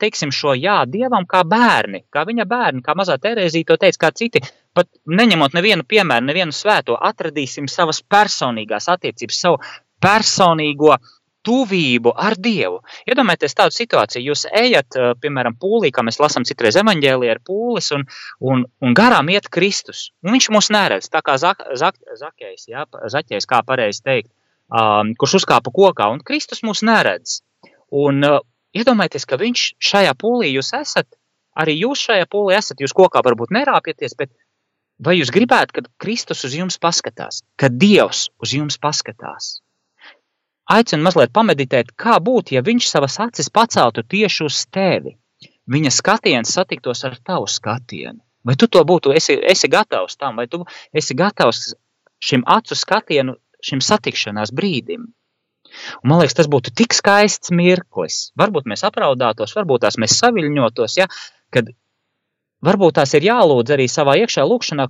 teiksim 0.00 0.32
šo 0.34 0.54
jā 0.58 0.80
dievam 0.90 1.26
kā 1.30 1.44
bērni, 1.46 2.02
kā 2.10 2.24
viņa 2.26 2.46
bērni, 2.48 2.82
kā 2.82 2.96
mazā 2.98 3.18
Terēzīte 3.22 3.74
to 3.74 3.76
teica, 3.84 4.00
kā 4.06 4.10
citi. 4.16 4.42
Pat 4.76 4.88
neņemot 5.08 5.54
nevienu 5.56 5.86
piemēru, 5.88 6.26
nevienu 6.26 6.52
svēto, 6.52 6.96
atradīsim 7.00 7.68
savas 7.70 8.02
personīgās 8.02 8.90
attiecības, 8.92 9.38
savu 9.40 9.60
personīgo 10.02 10.96
tuvību 11.46 12.12
ar 12.18 12.34
Dievu. 12.42 12.80
Iedomājieties 13.06 13.54
tādu 13.58 13.74
situāciju, 13.76 14.24
jūs 14.32 14.46
ejat, 14.50 14.96
eh, 14.98 15.12
piemēram, 15.22 15.56
pūlī, 15.62 15.92
kā 15.94 16.02
mēs 16.06 16.18
lasām 16.22 16.46
citreiz 16.48 16.78
evaņģēlī 16.82 17.30
ar 17.30 17.40
pūlis, 17.46 17.92
un, 17.94 18.06
un, 18.40 18.64
un 18.82 18.96
garām 18.98 19.30
iet 19.30 19.48
Kristus. 19.52 20.10
Un 20.24 20.34
viņš 20.34 20.50
mūs 20.54 20.70
neredz, 20.74 21.10
tā 21.12 21.22
kā 21.26 21.36
zak, 21.38 21.62
zak, 21.78 22.00
zakējs, 22.22 22.66
jā, 22.72 22.86
zaķējs, 23.14 23.46
kā 23.46 23.62
pareizi 23.66 24.02
teikt, 24.02 24.32
um, 24.70 25.14
kurš 25.18 25.38
uzkāpa 25.42 25.72
kokā, 25.74 26.10
un 26.12 26.24
Kristus 26.26 26.64
mūs 26.66 26.82
neredz. 26.86 27.40
Un 27.94 28.26
uh, 28.26 28.40
iedomājieties, 28.74 29.28
ka 29.30 29.38
viņš 29.38 29.68
šajā 29.90 30.16
pūlī 30.18 30.50
jūs 30.56 30.72
esat, 30.74 31.06
arī 31.54 31.78
jūs 31.78 32.02
šajā 32.08 32.26
pūlī 32.32 32.58
esat, 32.58 32.82
jūs 32.82 32.96
kokā 32.96 33.22
varbūt 33.22 33.54
nerāpieties, 33.54 34.18
bet 34.18 34.34
vai 34.98 35.14
jūs 35.20 35.30
gribētu, 35.30 35.78
kad 35.78 35.92
Kristus 36.02 36.42
uz 36.48 36.58
jums 36.58 36.80
paskatās, 36.82 37.44
kad 37.60 37.78
Dievs 37.78 38.26
uz 38.42 38.56
jums 38.58 38.80
paskatās? 38.82 39.60
Aicinu 40.72 41.06
mazliet 41.06 41.32
pameditēt, 41.34 41.92
kā 41.98 42.18
būtu, 42.22 42.56
ja 42.56 42.62
viņš 42.66 42.88
savas 42.90 43.18
acis 43.22 43.50
paceltu 43.52 44.02
tieši 44.02 44.44
uz 44.46 44.64
tevi. 44.70 45.16
viņa 45.66 45.90
skatiens 45.90 46.52
satiktos 46.54 47.04
ar 47.04 47.16
tavu 47.26 47.46
skatienu. 47.50 48.20
Vai 48.46 48.54
tu 48.54 48.68
to 48.70 48.84
būtu, 48.86 49.10
esi, 49.10 49.34
esi 49.42 49.68
gatavs 49.68 50.14
tam, 50.16 50.36
vai 50.36 50.46
tu 50.46 50.62
esi 50.94 51.14
gatavs 51.18 51.74
šim 52.22 52.44
acu 52.46 52.74
skatienu, 52.78 53.34
šim 53.62 53.80
satikšanās 53.82 54.52
brīdim? 54.54 55.08
Un, 56.02 56.06
man 56.06 56.20
liekas, 56.22 56.36
tas 56.38 56.46
būtu 56.46 56.70
tik 56.70 56.94
skaists 56.94 57.50
mirklis. 57.50 58.30
Varbūt 58.38 58.70
mēs 58.70 58.86
apraudātos, 58.86 59.56
varbūt 59.58 59.82
tās 59.82 59.98
mēs 59.98 60.14
saviļņotos, 60.20 60.94
ja, 61.00 61.08
kad 61.50 61.74
varbūt 62.62 63.00
tās 63.00 63.16
ir 63.18 63.26
jālūdz 63.26 63.74
arī 63.74 63.88
savā 63.90 64.14
iekšā 64.22 64.46
lūkšanā, 64.46 64.86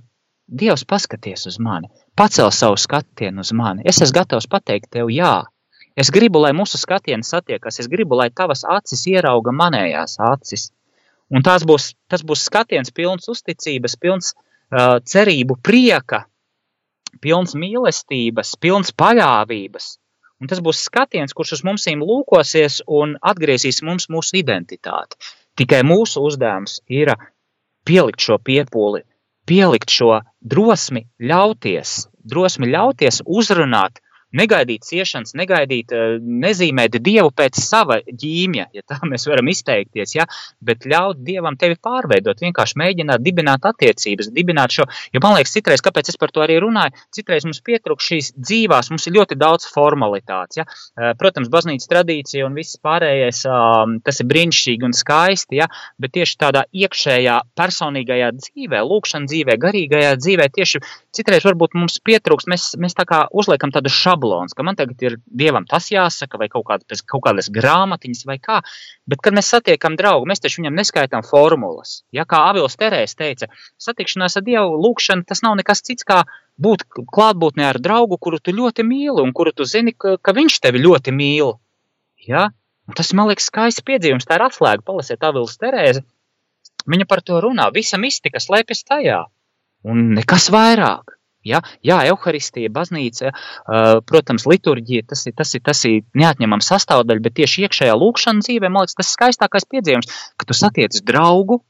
Dievs 0.47 0.85
paskaties 0.87 1.41
uz 1.49 1.57
mani, 1.59 1.89
pacel 2.15 2.47
savu 2.55 2.77
skatienu 2.79 3.43
uz 3.43 3.49
mani. 3.51 3.83
Es 3.83 3.97
esmu 3.99 4.15
gatavs 4.15 4.47
pateikt 4.47 4.93
tev 4.95 5.09
jā. 5.11 5.43
Es 5.97 6.11
gribu, 6.13 6.37
lai 6.43 6.53
mūsu 6.53 6.77
skatiens 6.77 7.31
satiekas, 7.33 7.79
es 7.81 7.87
gribu, 7.89 8.17
lai 8.19 8.29
tavas 8.29 8.61
acis 8.69 9.07
ierauga 9.09 9.49
manējās 9.49 10.19
acis. 10.21 10.67
Un 11.33 11.43
tās 11.43 11.65
būs, 11.67 11.91
tas 12.11 12.21
būs 12.23 12.43
skatiens 12.47 12.93
pilns 12.93 13.25
uzticības, 13.33 13.97
pilns 13.99 14.33
uh, 14.35 14.99
cerību, 15.01 15.57
prieka, 15.65 16.21
pilns 17.21 17.55
mīlestības, 17.57 18.53
pilns 18.61 18.93
paļāvības. 18.93 19.89
Un 20.37 20.51
tas 20.51 20.61
būs 20.61 20.83
skatiens, 20.85 21.33
kurš 21.33 21.57
uz 21.57 21.65
mums 21.65 21.87
lūkosies 21.89 22.83
un 22.85 23.17
atgriezīs 23.21 23.81
mums 23.81 24.05
mūsu 24.13 24.37
identitāti. 24.37 25.17
Tikai 25.57 25.81
mūsu 25.81 26.21
uzdevums 26.21 26.77
ir 26.87 27.15
pielikt 27.89 28.21
šo 28.21 28.37
piepūli, 28.37 29.01
pielikt 29.49 29.89
šo 29.89 30.21
drosmi, 30.45 31.07
ļauties, 31.17 32.03
drosmi 32.21 32.69
ļauties 32.69 33.23
uzrunāt 33.25 33.97
negaidīt 34.35 34.83
ciešanas, 34.87 35.35
negaidīt, 35.37 35.91
eh, 35.91 36.17
nezīmēt 36.19 36.97
dievu 37.03 37.31
pēc 37.31 37.59
sava 37.61 37.99
ģīmja, 38.03 38.67
ja 38.73 38.83
tā 38.87 38.99
mēs 39.07 39.27
varam 39.29 39.47
izteikties, 39.47 40.15
ja, 40.15 40.27
bet 40.61 40.85
ļaut 40.85 41.23
dievam 41.23 41.57
tevi 41.57 41.77
pārveidot, 41.79 42.41
vienkārši 42.43 42.79
mēģināt 42.81 43.23
dibināt 43.23 43.67
attiecības, 43.67 44.31
dibināt 44.35 44.75
šo, 44.75 44.87
jo 45.13 45.23
man 45.23 45.37
liekas, 45.37 45.55
citreiz, 45.55 45.83
kāpēc 45.83 46.11
es 46.11 46.19
par 46.19 46.33
to 46.35 46.43
arī 46.43 46.59
runāju, 46.63 46.95
citreiz 47.15 47.47
mums 47.47 47.61
pietrūk 47.63 48.03
šīs 48.03 48.33
dzīvās, 48.35 48.91
mums 48.91 49.07
ir 49.07 49.17
ļoti 49.19 49.39
daudz 49.39 49.67
formalitātes, 49.71 50.59
ja. 50.59 50.67
Eh, 50.97 51.13
protams, 51.19 51.51
baznīcas 51.53 51.87
tradīcija 51.87 52.45
un 52.45 52.57
viss 52.57 52.79
pārējais, 52.83 53.43
tas 54.03 54.19
ir 54.19 54.27
brīnišķīgi 54.27 54.85
un 54.87 54.93
skaisti, 54.95 55.59
ja, 55.61 55.67
bet 55.99 56.13
tieši 56.17 56.37
tādā 56.41 56.63
iekšējā 56.73 57.37
personīgajā 57.57 58.31
dzīvē, 58.37 58.81
lūkšana 58.83 59.29
dzīvē, 59.29 59.57
garīgajā 59.61 60.15
dzīvē, 60.19 60.47
tieši 60.53 60.81
citreiz 61.15 61.45
varbūt 61.47 61.77
mums 61.77 61.99
pietrūkst, 62.05 62.49
mēs, 62.51 62.69
mēs 62.81 62.97
tā 62.97 63.05
kā 63.09 63.23
uzliekam 63.31 63.71
tādu 63.73 63.91
šablons, 64.17 64.53
ka 64.53 64.63
man 64.63 64.75
tagad 64.75 65.01
ir 65.01 65.17
dievam 65.25 65.65
tas 65.67 65.89
jāsaka, 65.91 66.37
vai 66.37 66.49
kaut, 66.49 66.65
kāda, 66.67 66.97
kaut 67.05 67.23
kādas 67.23 67.49
grāmatiņas, 67.53 68.25
vai 68.25 68.37
kā. 68.39 68.61
Bet, 69.07 69.21
kad 69.21 69.33
mēs 69.33 69.49
satiekam 69.53 69.95
draugu, 69.97 70.27
mēs 70.27 70.41
taču 70.41 70.61
viņam 70.61 70.75
neskaitām 70.75 71.23
formulas. 71.23 72.03
Ja, 72.11 72.25
kā 72.25 72.49
Avils 72.49 72.77
Terēs 72.77 73.15
teica, 73.15 73.47
satikšanās 73.77 74.37
ar 74.37 74.43
Dievu 74.43 74.77
lūkšanu 74.81 75.25
tas 75.27 75.43
nav 75.43 75.57
nekas 75.57 75.81
cits 75.81 76.03
kā 76.03 76.23
būt 76.57 76.85
klātbūtnē 77.13 77.69
ar 77.69 77.79
draugu, 77.79 78.17
kuru 78.17 78.39
tu 78.39 78.51
ļoti 78.51 78.83
mīli 78.83 79.21
un 79.21 79.33
kuru 79.33 79.53
tu 79.53 79.65
zini, 79.65 79.93
ka, 79.93 80.17
ka 80.17 80.33
viņš 80.33 80.59
tevi 80.63 80.81
ļoti 80.83 81.13
mīl. 81.13 81.57
Ja? 82.27 82.49
Un 82.87 82.95
tas, 82.95 83.11
man 83.13 83.27
liekas, 83.29 83.49
skaists 83.51 83.83
piedzīvums. 83.83 84.25
Tā 84.25 84.39
ir 84.39 84.47
atslēga. 84.47 84.83
Palasiet, 84.87 85.23
Avils 85.23 85.59
Terēze. 85.59 86.05
Viņa 86.87 87.05
par 87.05 87.21
to 87.21 87.41
runā. 87.43 87.67
Visa 87.75 87.99
mistika 87.99 88.39
slēpjas 88.39 88.85
tajā 88.87 89.25
un 89.87 90.13
nekas 90.15 90.47
vairāk. 90.53 91.16
Ja? 91.47 91.61
Jā, 91.85 91.99
evaharistija, 92.11 92.71
baznīca, 92.73 93.33
protams, 94.09 94.47
liturģija, 94.49 95.07
tas 95.13 95.25
ir, 95.29 95.35
tas 95.37 95.53
ir, 95.57 95.63
tas 95.65 95.83
ir 95.89 96.03
neatņemama 96.17 96.65
sastāvdaļa, 96.65 97.23
bet 97.25 97.37
tieši 97.39 97.67
iekšējā 97.67 97.97
lūkšanā 97.97 98.45
dzīvē, 98.45 98.71
man 98.71 98.85
liekas, 98.85 98.97
tas 98.99 99.13
skaistākais 99.15 99.69
piedzīvums, 99.71 100.11
ka 100.37 100.49
tu 100.49 100.57
satiec 100.57 100.99
draugu, 101.07 101.61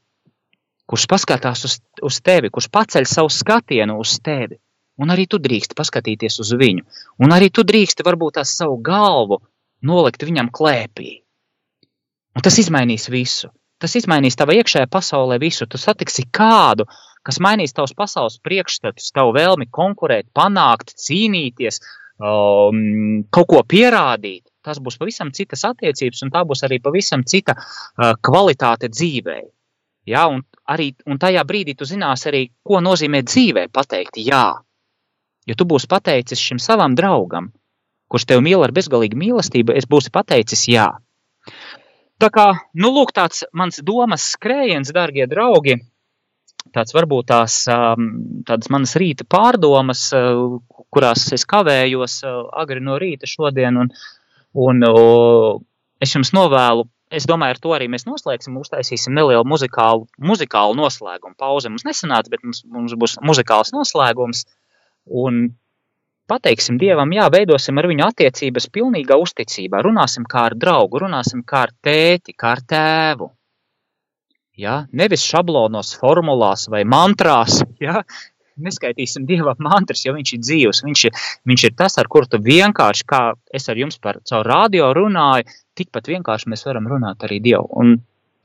kurš 0.88 1.04
paskatās 1.10 1.66
uz, 1.68 1.76
uz 2.04 2.22
tevi, 2.24 2.50
kurš 2.52 2.70
paceļ 2.72 3.06
savu 3.08 3.30
skatienu 3.32 3.98
uz 4.00 4.16
tevi. 4.24 4.58
Un 4.98 5.12
arī 5.14 5.28
tu 5.30 5.38
drīksti 5.38 5.76
paskatīties 5.78 6.40
uz 6.42 6.50
viņu. 6.58 6.82
Un 7.22 7.34
arī 7.34 7.52
tu 7.54 7.62
drīksti 7.62 8.02
varbūt 8.06 8.40
tās 8.40 8.56
savu 8.58 8.80
galvu 8.82 9.38
nolikt 9.86 10.24
viņam 10.26 10.50
klēpī. 10.50 11.20
Un 12.34 12.42
tas 12.42 12.58
izmainīs 12.58 13.06
visu. 13.12 13.52
Tas 13.78 13.94
izmainīs 13.94 14.34
tavā 14.38 14.56
iekšējā 14.58 14.88
pasaulē 14.90 15.38
visu. 15.38 15.68
Tu 15.70 15.78
satiksi 15.78 16.24
kādu, 16.34 16.88
kas 17.26 17.40
mainīs 17.42 17.74
tavus 17.76 17.94
pasaules 17.96 18.38
priekšstatus, 18.44 19.12
tavu 19.14 19.34
vēlmi 19.36 19.68
konkurēt, 19.74 20.28
panākt, 20.36 20.94
cīnīties, 20.98 21.80
um, 22.20 23.24
kaut 23.34 23.50
ko 23.52 23.62
pierādīt. 23.66 24.44
Tas 24.64 24.80
būs 24.82 24.98
pavisam 25.00 25.30
citas 25.32 25.64
attiecības, 25.68 26.24
un 26.26 26.32
tā 26.34 26.42
būs 26.48 26.64
arī 26.66 26.80
pavisam 26.84 27.24
cita 27.24 27.54
uh, 27.56 28.14
kvalitāte 28.20 28.90
dzīvē. 28.92 29.38
Ja, 30.08 30.24
un, 30.32 30.42
arī, 30.68 30.92
un 31.06 31.20
tajā 31.20 31.44
brīdī 31.44 31.74
tu 31.76 31.88
zināsi 31.88 32.30
arī, 32.30 32.42
ko 32.64 32.80
nozīmē 32.84 33.22
dzīvē 33.26 33.68
pateikt 33.72 34.20
jā. 34.24 34.46
Jo 35.48 35.56
tu 35.56 35.64
būsi 35.68 35.88
pateicis 35.88 36.40
šim 36.40 36.60
savam 36.60 36.96
draugam, 36.96 37.50
kurš 38.12 38.26
tev 38.28 38.40
mīl 38.44 38.64
ar 38.64 38.72
bezgalīgu 38.76 39.16
mīlestību, 39.20 39.76
es 39.76 39.88
būšu 39.88 40.12
pateicis 40.12 40.66
jā. 40.72 40.88
Tā 42.18 42.30
kā, 42.34 42.48
nu, 42.74 42.90
lūk, 42.92 43.12
tāds 43.16 43.44
mans 43.54 43.78
domas 43.84 44.24
skrējiens, 44.34 44.90
darbie 44.96 45.28
draugi, 45.30 45.78
tāds 46.74 46.94
varbūt 46.96 47.30
tās 47.30 47.62
um, 47.72 48.10
tādas 48.48 48.70
manas 48.72 48.94
rīta 49.00 49.26
pārdomas, 49.28 50.08
uh, 50.16 50.58
kurās 50.94 51.26
es 51.36 51.46
kavējos 51.48 52.20
uh, 52.26 52.44
agri 52.60 52.82
no 52.84 52.98
rīta 53.00 53.28
šodien, 53.28 53.80
un, 53.84 53.92
un 54.58 54.86
es 56.02 56.14
jums 56.14 56.32
novēlu, 56.36 56.86
es 57.10 57.26
domāju, 57.28 57.56
ar 57.56 57.62
to 57.62 57.72
arī 57.76 57.88
mēs 57.90 58.06
noslēgsim, 58.08 58.58
uztaisīsim 58.60 59.14
nelielu 59.16 59.46
muzikālu, 59.48 60.06
muzikālu 60.20 60.76
noslēgumu 60.78 61.38
pauzi. 61.38 61.70
Mums 61.72 61.86
nesanāca, 61.88 62.30
bet 62.32 62.44
mums, 62.44 62.62
mums 62.68 62.94
būs 62.98 63.16
muzikāls 63.24 63.72
noslēgums, 63.74 64.44
un 65.24 65.48
pateiksim 66.28 66.78
Dievam, 66.80 67.12
jā, 67.16 67.28
veidosim 67.32 67.80
ar 67.80 67.88
viņu 67.88 68.06
attiecības 68.10 68.68
pilnīgā 68.74 69.16
uzticībā, 69.22 69.80
runāsim 69.84 70.28
kā 70.28 70.48
ar 70.50 70.56
draugu, 70.58 71.04
runāsim 71.06 71.44
kā 71.48 71.64
ar 71.68 71.74
tēti, 71.84 72.36
kā 72.36 72.54
ar 72.56 72.64
tēvu. 72.74 73.32
Ja? 74.58 74.80
Nevis 74.92 75.22
šablonos, 75.26 75.94
formulās 76.00 76.66
vai 76.72 76.82
mantrās. 76.88 77.62
Ja? 77.82 78.02
Neskaitīsim 78.58 79.22
dieva 79.28 79.52
mantras, 79.62 80.02
jo 80.02 80.16
viņš 80.16 80.32
ir 80.34 80.42
dzīvs. 80.42 80.82
Viņš 80.82 81.04
ir, 81.06 81.18
viņš 81.46 81.64
ir 81.68 81.76
tas, 81.78 81.94
ar 82.02 82.10
kuru 82.10 82.26
tu 82.26 82.40
vienkārši, 82.42 83.06
kā 83.06 83.20
es 83.54 83.70
ar 83.70 83.78
jums 83.78 84.00
par 84.02 84.18
caur 84.26 84.48
radio 84.50 84.90
runāju, 84.98 85.46
tikpat 85.78 86.10
vienkārši 86.10 86.50
mēs 86.50 86.66
varam 86.66 86.90
runāt 86.90 87.22
arī 87.22 87.38
Dievu. 87.44 87.70
Un 87.78 88.00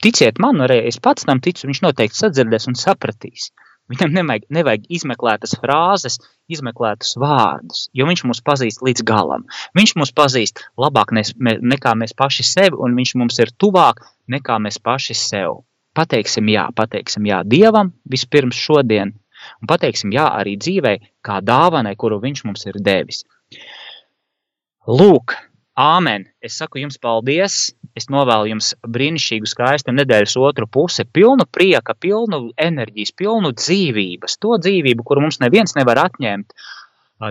ticiet 0.06 0.38
man, 0.44 0.62
arī 0.62 0.84
es 0.92 1.02
pats 1.02 1.26
tam 1.26 1.42
ticu, 1.42 1.66
viņš 1.66 1.82
noteikti 1.88 2.22
sadzirdēs 2.22 2.70
un 2.70 2.78
sapratīs. 2.78 3.50
Viņam 3.92 4.14
nevajag, 4.16 4.46
nevajag 4.54 4.86
izmeklētas 4.96 5.58
frāzes, 5.60 6.22
izmeklētus 6.54 7.18
vārdus, 7.20 7.88
jo 7.98 8.06
viņš 8.08 8.24
mūs 8.30 8.46
pazīst 8.46 8.86
līdz 8.86 9.04
galam. 9.10 9.44
Viņš 9.76 9.98
mūs 10.00 10.14
pazīst 10.16 10.62
labāk 10.80 11.12
nekā 11.18 11.98
mēs 12.00 12.16
paši 12.16 12.46
sevi, 12.54 12.78
un 12.78 12.96
viņš 13.02 13.18
mums 13.20 13.42
ir 13.44 13.52
tuvāk 13.58 14.06
nekā 14.30 14.62
mēs 14.62 14.80
paši 14.80 15.18
sev. 15.18 15.64
Pateiksim 15.94 16.50
jā, 16.50 16.68
pateiksim 16.76 17.28
jā 17.30 17.44
Dievam 17.46 17.94
vispirms 18.10 18.58
šodien, 18.58 19.14
un 19.62 19.70
pateiksim 19.70 20.14
jā 20.16 20.26
arī 20.42 20.58
dzīvē, 20.58 20.98
kā 21.26 21.40
dāvanai, 21.46 21.96
kuru 21.96 22.22
Viņš 22.24 22.46
mums 22.48 22.66
ir 22.70 22.80
devis. 22.82 23.24
Lūk, 24.90 25.36
Āmen! 25.74 26.28
Es 26.38 26.60
saku 26.62 26.78
jums 26.84 27.00
paldies! 27.02 27.74
Es 27.98 28.06
novēlu 28.14 28.52
jums 28.52 28.74
brīnišķīgu, 28.86 29.50
skaistu 29.50 29.94
nedēļas 29.94 30.36
otru 30.38 30.68
pusi, 30.70 31.06
pilnu 31.06 31.48
prieka, 31.50 31.96
pilnu 31.98 32.52
enerģijas, 32.62 33.14
pilnu 33.18 33.54
dzīvības, 33.58 34.38
to 34.42 34.58
dzīvību, 34.62 35.06
kuru 35.06 35.26
mums 35.26 35.40
neviens 35.42 35.74
nevar 35.78 36.04
atņemt, 36.04 36.54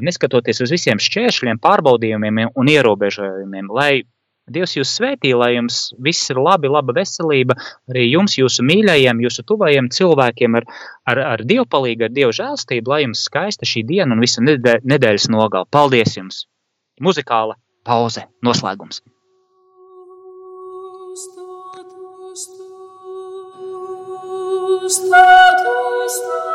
neskatoties 0.07 0.63
uz 0.63 0.75
visiem 0.75 1.03
šķēršļiem, 1.03 1.63
pārbaudījumiem 1.63 2.43
un 2.51 2.73
ierobežojumiem, 2.75 3.71
lai 3.71 4.03
Dievs 4.51 4.75
jūs 4.75 4.91
svētī, 4.99 5.31
lai 5.39 5.53
jums 5.55 5.93
viss 6.03 6.31
ir 6.33 6.41
labi, 6.43 6.67
laba 6.67 6.93
veselība, 6.97 7.55
arī 7.91 8.09
jums, 8.11 8.35
jūsu 8.41 8.65
mīļajiem, 8.67 9.21
jūsu 9.23 9.45
tuvajiem 9.47 9.87
cilvēkiem 9.95 10.59
ar, 10.59 10.67
ar, 11.07 11.19
ar 11.37 11.45
Dievu 11.47 11.67
palīgu, 11.71 12.09
ar 12.09 12.15
Dievu 12.17 12.35
žēlstību, 12.35 12.91
lai 12.91 13.05
jums 13.05 13.23
skaista 13.29 13.69
šī 13.69 13.85
diena 13.87 14.17
un 14.17 14.21
visa 14.25 14.43
nedēļas 14.43 15.31
nogala. 15.31 15.71
Paldies 15.71 16.19
jums! 16.19 16.47
Muzikāla 17.03 17.55
pauze, 17.87 18.27
noslēgums. 18.43 19.03
Status, 21.23 22.49
status, 22.49 22.99
status. 24.99 26.52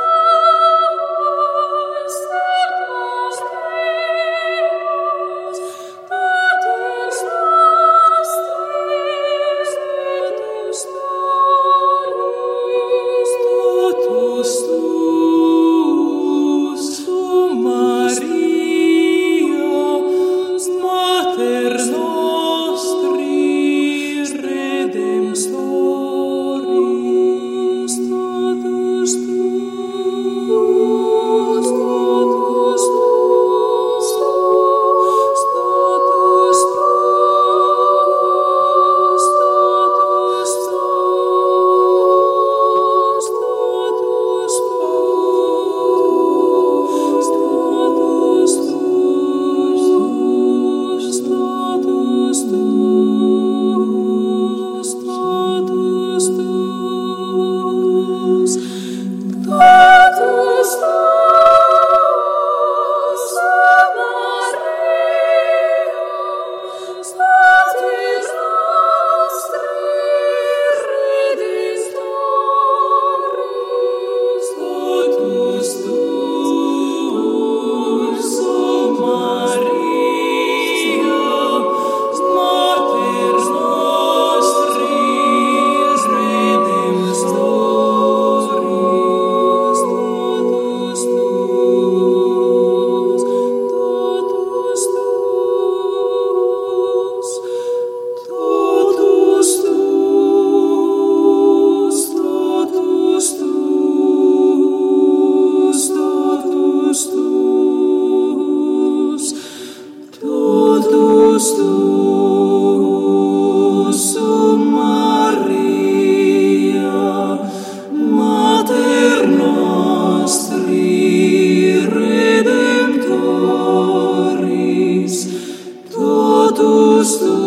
Christus. 127.08 127.47